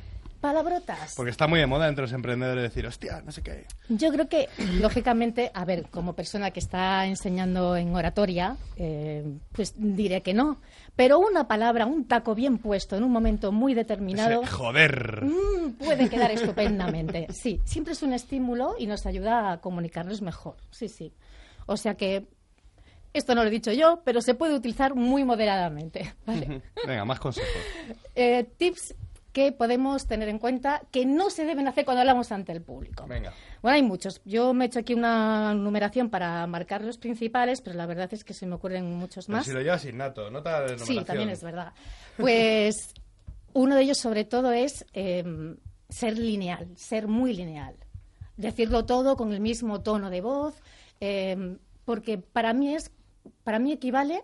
[0.42, 1.14] Palabrotas.
[1.16, 3.64] Porque está muy de moda entre los emprendedores decir, hostia, no sé qué.
[3.88, 4.48] Yo creo que,
[4.80, 10.60] lógicamente, a ver, como persona que está enseñando en oratoria, eh, pues diré que no.
[10.96, 15.24] Pero una palabra, un taco bien puesto en un momento muy determinado, Ese joder.
[15.24, 17.28] mm, puede quedar estupendamente.
[17.32, 20.56] Sí, siempre es un estímulo y nos ayuda a comunicarnos mejor.
[20.70, 21.12] Sí, sí.
[21.66, 22.26] O sea que,
[23.12, 26.14] esto no lo he dicho yo, pero se puede utilizar muy moderadamente.
[26.26, 26.62] ¿vale?
[26.86, 27.48] Venga, más consejos.
[28.14, 28.94] Eh, tips
[29.32, 33.06] que podemos tener en cuenta que no se deben hacer cuando hablamos ante el público.
[33.06, 33.32] Venga.
[33.62, 34.20] Bueno, hay muchos.
[34.24, 38.24] Yo me he hecho aquí una numeración para marcar los principales, pero la verdad es
[38.24, 39.46] que se me ocurren muchos Pero más.
[39.46, 41.04] si lo llevas innato, nota de Sí, numeración.
[41.04, 41.72] también es verdad.
[42.18, 42.92] Pues
[43.54, 45.24] uno de ellos, sobre todo, es eh,
[45.88, 47.74] ser lineal, ser muy lineal.
[48.36, 50.54] Decirlo todo con el mismo tono de voz,
[51.00, 52.90] eh, porque para mí es,
[53.44, 54.22] para mí equivale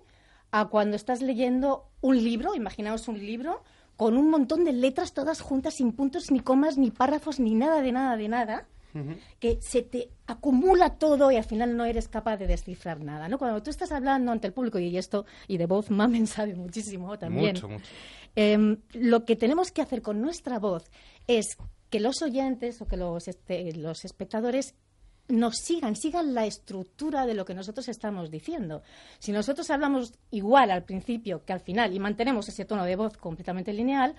[0.50, 3.62] a cuando estás leyendo un libro, imaginaos un libro,
[3.98, 7.82] con un montón de letras todas juntas, sin puntos, ni comas, ni párrafos, ni nada
[7.82, 8.68] de nada de nada
[9.38, 13.38] que se te acumula todo y al final no eres capaz de descifrar nada, ¿no?
[13.38, 17.18] Cuando tú estás hablando ante el público y esto y de voz Mamen sabe muchísimo
[17.18, 17.54] también.
[17.54, 17.84] Mucho, mucho.
[18.34, 20.90] em, lo que tenemos que hacer con nuestra voz
[21.26, 21.58] es
[21.90, 24.74] que los oyentes o que los, este, los espectadores
[25.28, 28.82] nos sigan, sigan la estructura de lo que nosotros estamos diciendo.
[29.18, 33.16] Si nosotros hablamos igual al principio que al final y mantenemos ese tono de voz
[33.18, 34.14] completamente lineal,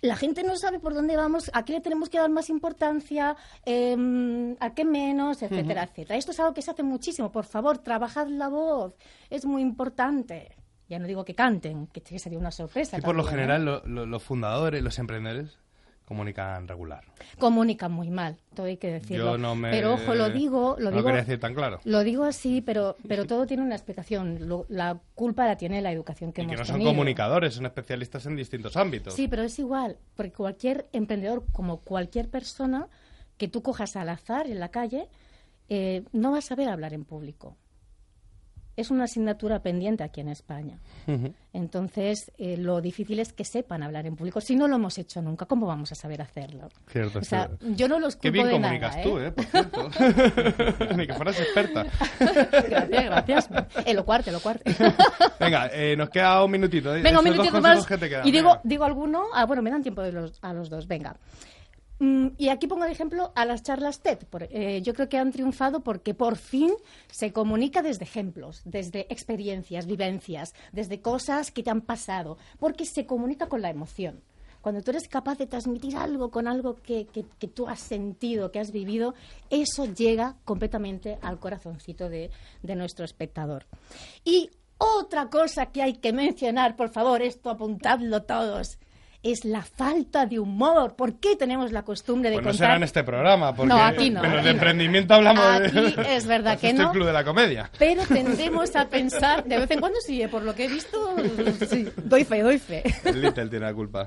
[0.00, 3.36] la gente no sabe por dónde vamos, a qué le tenemos que dar más importancia,
[3.64, 6.16] em, a qué menos, etcétera, etcétera.
[6.16, 7.32] Esto es algo que se hace muchísimo.
[7.32, 8.94] Por favor, trabajad la voz.
[9.28, 10.54] Es muy importante.
[10.88, 12.96] Ya no digo que canten, que sería una sorpresa.
[12.96, 13.30] Y por lo ¿eh?
[13.30, 15.58] general, los fundadores, los emprendedores,
[16.08, 17.04] comunican regular.
[17.38, 19.36] Comunican muy mal, todo hay que decirlo.
[19.60, 21.12] Pero ojo, lo digo, lo no digo.
[21.12, 21.80] decir tan claro.
[21.84, 24.64] Lo digo así, pero pero todo tiene una explicación.
[24.70, 28.24] la culpa la tiene la educación que y hemos que no son comunicadores, son especialistas
[28.24, 29.12] en distintos ámbitos.
[29.12, 32.88] Sí, pero es igual, porque cualquier emprendedor, como cualquier persona
[33.36, 35.08] que tú cojas al azar en la calle,
[35.68, 37.54] eh, no va a saber hablar en público
[38.78, 40.78] es una asignatura pendiente aquí en España.
[41.52, 44.40] Entonces, eh, lo difícil es que sepan hablar en público.
[44.40, 46.68] Si no lo hemos hecho nunca, ¿cómo vamos a saber hacerlo?
[46.86, 49.26] Cierto, o sea, yo no los culpo Qué bien de comunicas nada, tú, ¿eh?
[49.26, 49.32] ¿eh?
[49.32, 49.90] Por cierto.
[50.96, 51.86] Ni que fueras experta.
[52.68, 53.48] gracias, gracias.
[53.84, 54.72] Elocuarte, elocuarte.
[55.40, 56.94] Venga, eh, nos queda un minutito.
[56.94, 57.02] ¿eh?
[57.02, 57.84] Venga, un Esos minutito más.
[57.84, 58.60] que te quedan, y digo, venga.
[58.62, 59.24] digo alguno.
[59.34, 60.86] Ah, bueno, me dan tiempo de los, a los dos.
[60.86, 61.16] Venga.
[62.00, 64.18] Mm, y aquí pongo de ejemplo a las charlas TED.
[64.50, 66.72] Eh, yo creo que han triunfado porque por fin
[67.10, 73.04] se comunica desde ejemplos, desde experiencias, vivencias, desde cosas que te han pasado, porque se
[73.04, 74.20] comunica con la emoción.
[74.60, 78.50] Cuando tú eres capaz de transmitir algo con algo que, que- que tú has sentido,
[78.52, 79.14] que has vivido,
[79.50, 82.30] eso llega completamente al corazoncito de,
[82.62, 83.66] de nuestro espectador.
[84.24, 88.78] Y otra cosa que hay que mencionar, por favor, esto apuntadlo todos,
[89.32, 90.94] es la falta de humor.
[90.96, 92.66] ¿Por qué tenemos la costumbre de Pues no contar?
[92.66, 94.58] será en este programa, porque No, aquí no, en los aquí de no.
[94.58, 96.16] emprendimiento hablamos Aquí de...
[96.16, 96.88] es verdad que visto no.
[96.90, 97.70] el Club de la Comedia.
[97.78, 101.14] Pero tendemos a pensar, de vez en cuando sí, eh, por lo que he visto,
[101.68, 102.82] sí, doy fe, doy fe.
[103.04, 104.06] El Little tiene la culpa.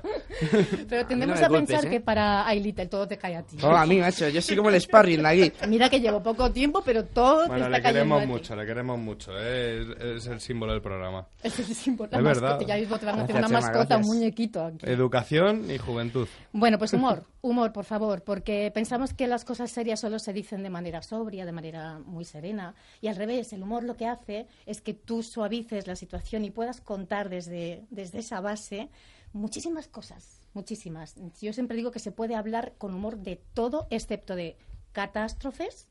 [0.88, 1.90] Pero tendemos me a, culpes, pensar ¿eh?
[1.90, 3.56] que para Ay Little todo te cae a ti.
[3.60, 5.52] No, a mí, macho, yo soy como el sparring aquí.
[5.68, 8.26] Mira que llevo poco tiempo, pero todo Bueno, te le está cayendo queremos a ti.
[8.28, 9.32] mucho, le queremos mucho.
[9.38, 9.82] ¿eh?
[10.00, 11.26] Es, es el símbolo del programa.
[11.42, 12.42] Es el símbolo, la Es verdad.
[12.50, 14.06] mascota, Ya mismo te van a hacer una mascota, un gracias.
[14.06, 14.78] muñequito aquí.
[15.12, 16.26] Educación y juventud.
[16.54, 20.62] Bueno, pues humor, humor, por favor, porque pensamos que las cosas serias solo se dicen
[20.62, 24.46] de manera sobria, de manera muy serena, y al revés, el humor lo que hace
[24.64, 28.88] es que tú suavices la situación y puedas contar desde, desde esa base
[29.34, 31.14] muchísimas cosas, muchísimas.
[31.42, 34.56] Yo siempre digo que se puede hablar con humor de todo, excepto de
[34.92, 35.88] catástrofes,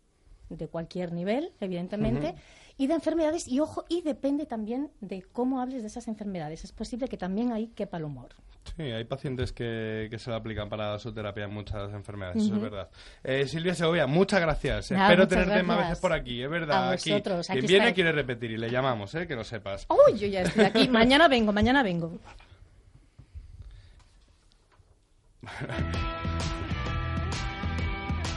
[0.49, 2.33] de cualquier nivel, evidentemente,
[2.75, 6.63] y de enfermedades, y ojo, y depende también de cómo hables de esas enfermedades.
[6.63, 8.29] Es posible que también ahí quepa el humor.
[8.77, 12.55] Sí, hay pacientes que, que se lo aplican para su terapia en muchas enfermedades, eso
[12.55, 12.89] es verdad.
[13.23, 14.91] Eh, Silvia Segovia, muchas gracias.
[14.91, 16.89] Nada, Espero muchas tenerte más veces por aquí, es verdad.
[16.89, 17.09] A aquí.
[17.11, 17.93] vosotros, Quien viene estaré.
[17.93, 19.87] quiere repetir y le llamamos, eh, que lo sepas.
[19.89, 20.87] Uy, yo ya estoy aquí.
[20.89, 22.17] mañana vengo, mañana vengo.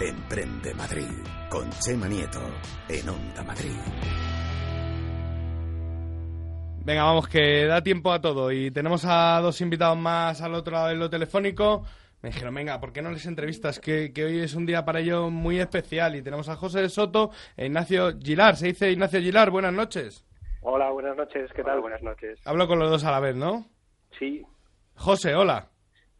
[0.00, 1.08] Emprende Madrid
[1.48, 2.40] con Chema Nieto
[2.88, 3.70] en Onda Madrid.
[6.84, 8.52] Venga, vamos, que da tiempo a todo.
[8.52, 11.82] Y tenemos a dos invitados más al otro lado de lo telefónico.
[12.20, 13.80] Me dijeron, venga, ¿por qué no les entrevistas?
[13.80, 16.14] Que, que hoy es un día para ellos muy especial.
[16.14, 18.56] Y tenemos a José Soto e Ignacio Gilar.
[18.56, 20.26] Se dice Ignacio Gilar, buenas noches.
[20.60, 21.50] Hola, buenas noches.
[21.54, 21.80] ¿Qué tal?
[21.80, 22.38] Buenas noches.
[22.44, 23.66] Hablo con los dos a la vez, ¿no?
[24.18, 24.44] Sí,
[24.94, 25.68] José, hola.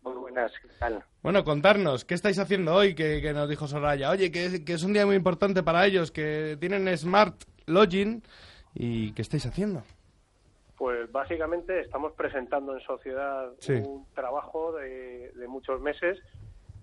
[0.03, 0.51] muy buenas.
[0.63, 1.05] ¿Qué tal?
[1.23, 2.95] Bueno, contarnos, ¿qué estáis haciendo hoy?
[2.95, 4.11] Que, que nos dijo Soraya.
[4.11, 7.35] Oye, que es, que es un día muy importante para ellos, que tienen Smart
[7.67, 8.23] Login.
[8.75, 9.85] ¿Y qué estáis haciendo?
[10.77, 13.73] Pues básicamente estamos presentando en sociedad Sí.
[13.75, 16.19] un trabajo de, de muchos meses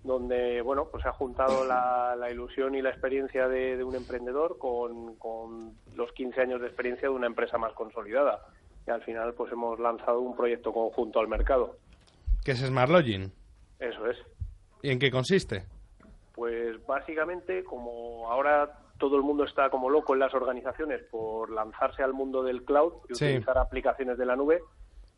[0.02, 3.94] donde, bueno, pues se ha juntado la, la ilusión y la experiencia de, de un
[3.94, 8.46] emprendedor con, con los 15 años de experiencia de una empresa más consolidada.
[8.86, 11.76] Y al final, pues hemos lanzado un proyecto conjunto al mercado.
[12.44, 13.32] ¿Qué es Smart Login?
[13.78, 14.18] Eso es.
[14.82, 15.66] ¿Y en qué consiste?
[16.34, 22.04] Pues básicamente, como ahora todo el mundo está como loco en las organizaciones por lanzarse
[22.04, 23.24] al mundo del cloud y Sí.
[23.24, 24.62] utilizar aplicaciones de la nube,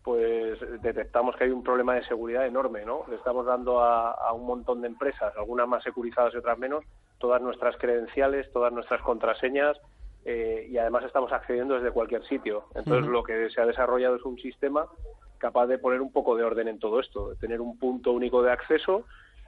[0.03, 3.05] pues detectamos que hay un problema de seguridad enorme, ¿no?
[3.09, 6.83] Le estamos dando a, a un montón de empresas, algunas más securizadas y otras menos,
[7.19, 9.77] todas nuestras credenciales, todas nuestras contraseñas
[10.25, 12.65] eh, y además estamos accediendo desde cualquier sitio.
[12.75, 14.87] Entonces lo que se ha desarrollado es un sistema
[15.37, 18.43] capaz de poner un poco de orden en todo esto, de tener un punto único
[18.43, 19.05] de acceso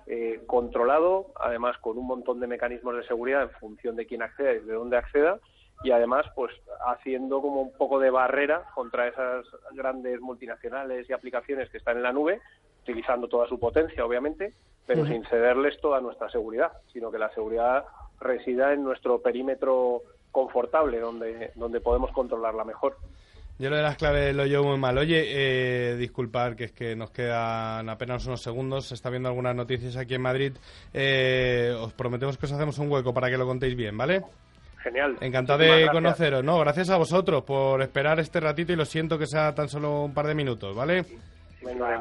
[0.07, 4.53] eh, controlado, además con un montón de mecanismos de seguridad en función de quién acceda
[4.53, 5.41] y de dónde acceda,
[5.83, 6.53] y además pues
[6.87, 12.05] haciendo como un poco de barrera contra esas grandes multinacionales y aplicaciones que están en
[12.05, 12.41] la nube,
[12.83, 14.55] utilizando toda su potencia, obviamente,
[14.87, 17.85] pero sin cederles toda nuestra seguridad, sino que la seguridad
[18.21, 22.97] resida en nuestro perímetro confortable, donde, donde podemos controlarla mejor.
[23.59, 24.99] Yo lo de las claves lo llevo muy mal.
[24.99, 28.89] Oye, eh, disculpar que es que nos quedan apenas unos segundos.
[28.89, 30.53] Se está viendo algunas noticias aquí en Madrid.
[30.93, 34.23] Eh, os prometemos que os hacemos un hueco para que lo contéis bien, ¿vale?
[34.83, 35.17] Genial.
[35.21, 36.45] Encantado de conoceros.
[36.45, 40.05] No, gracias a vosotros por esperar este ratito y lo siento que sea tan solo
[40.05, 41.05] un par de minutos, ¿vale?
[41.63, 41.99] Venga.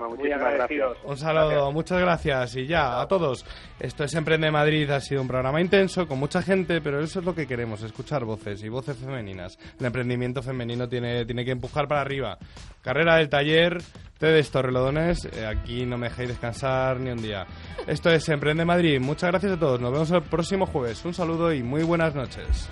[1.03, 3.45] Un saludo, muchas gracias y ya a todos.
[3.79, 7.25] Esto es Emprende Madrid, ha sido un programa intenso con mucha gente, pero eso es
[7.25, 9.57] lo que queremos, escuchar voces y voces femeninas.
[9.79, 12.37] El emprendimiento femenino tiene, tiene que empujar para arriba.
[12.81, 13.77] Carrera del taller,
[14.13, 17.45] ustedes Torrelodones, eh, aquí no me dejéis descansar ni un día.
[17.87, 21.03] Esto es Emprende Madrid, muchas gracias a todos, nos vemos el próximo jueves.
[21.05, 22.69] Un saludo y muy buenas noches.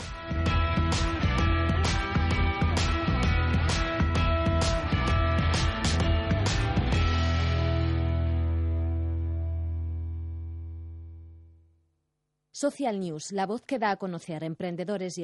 [12.55, 15.09] Social News, la voz que da a conocer emprendedores y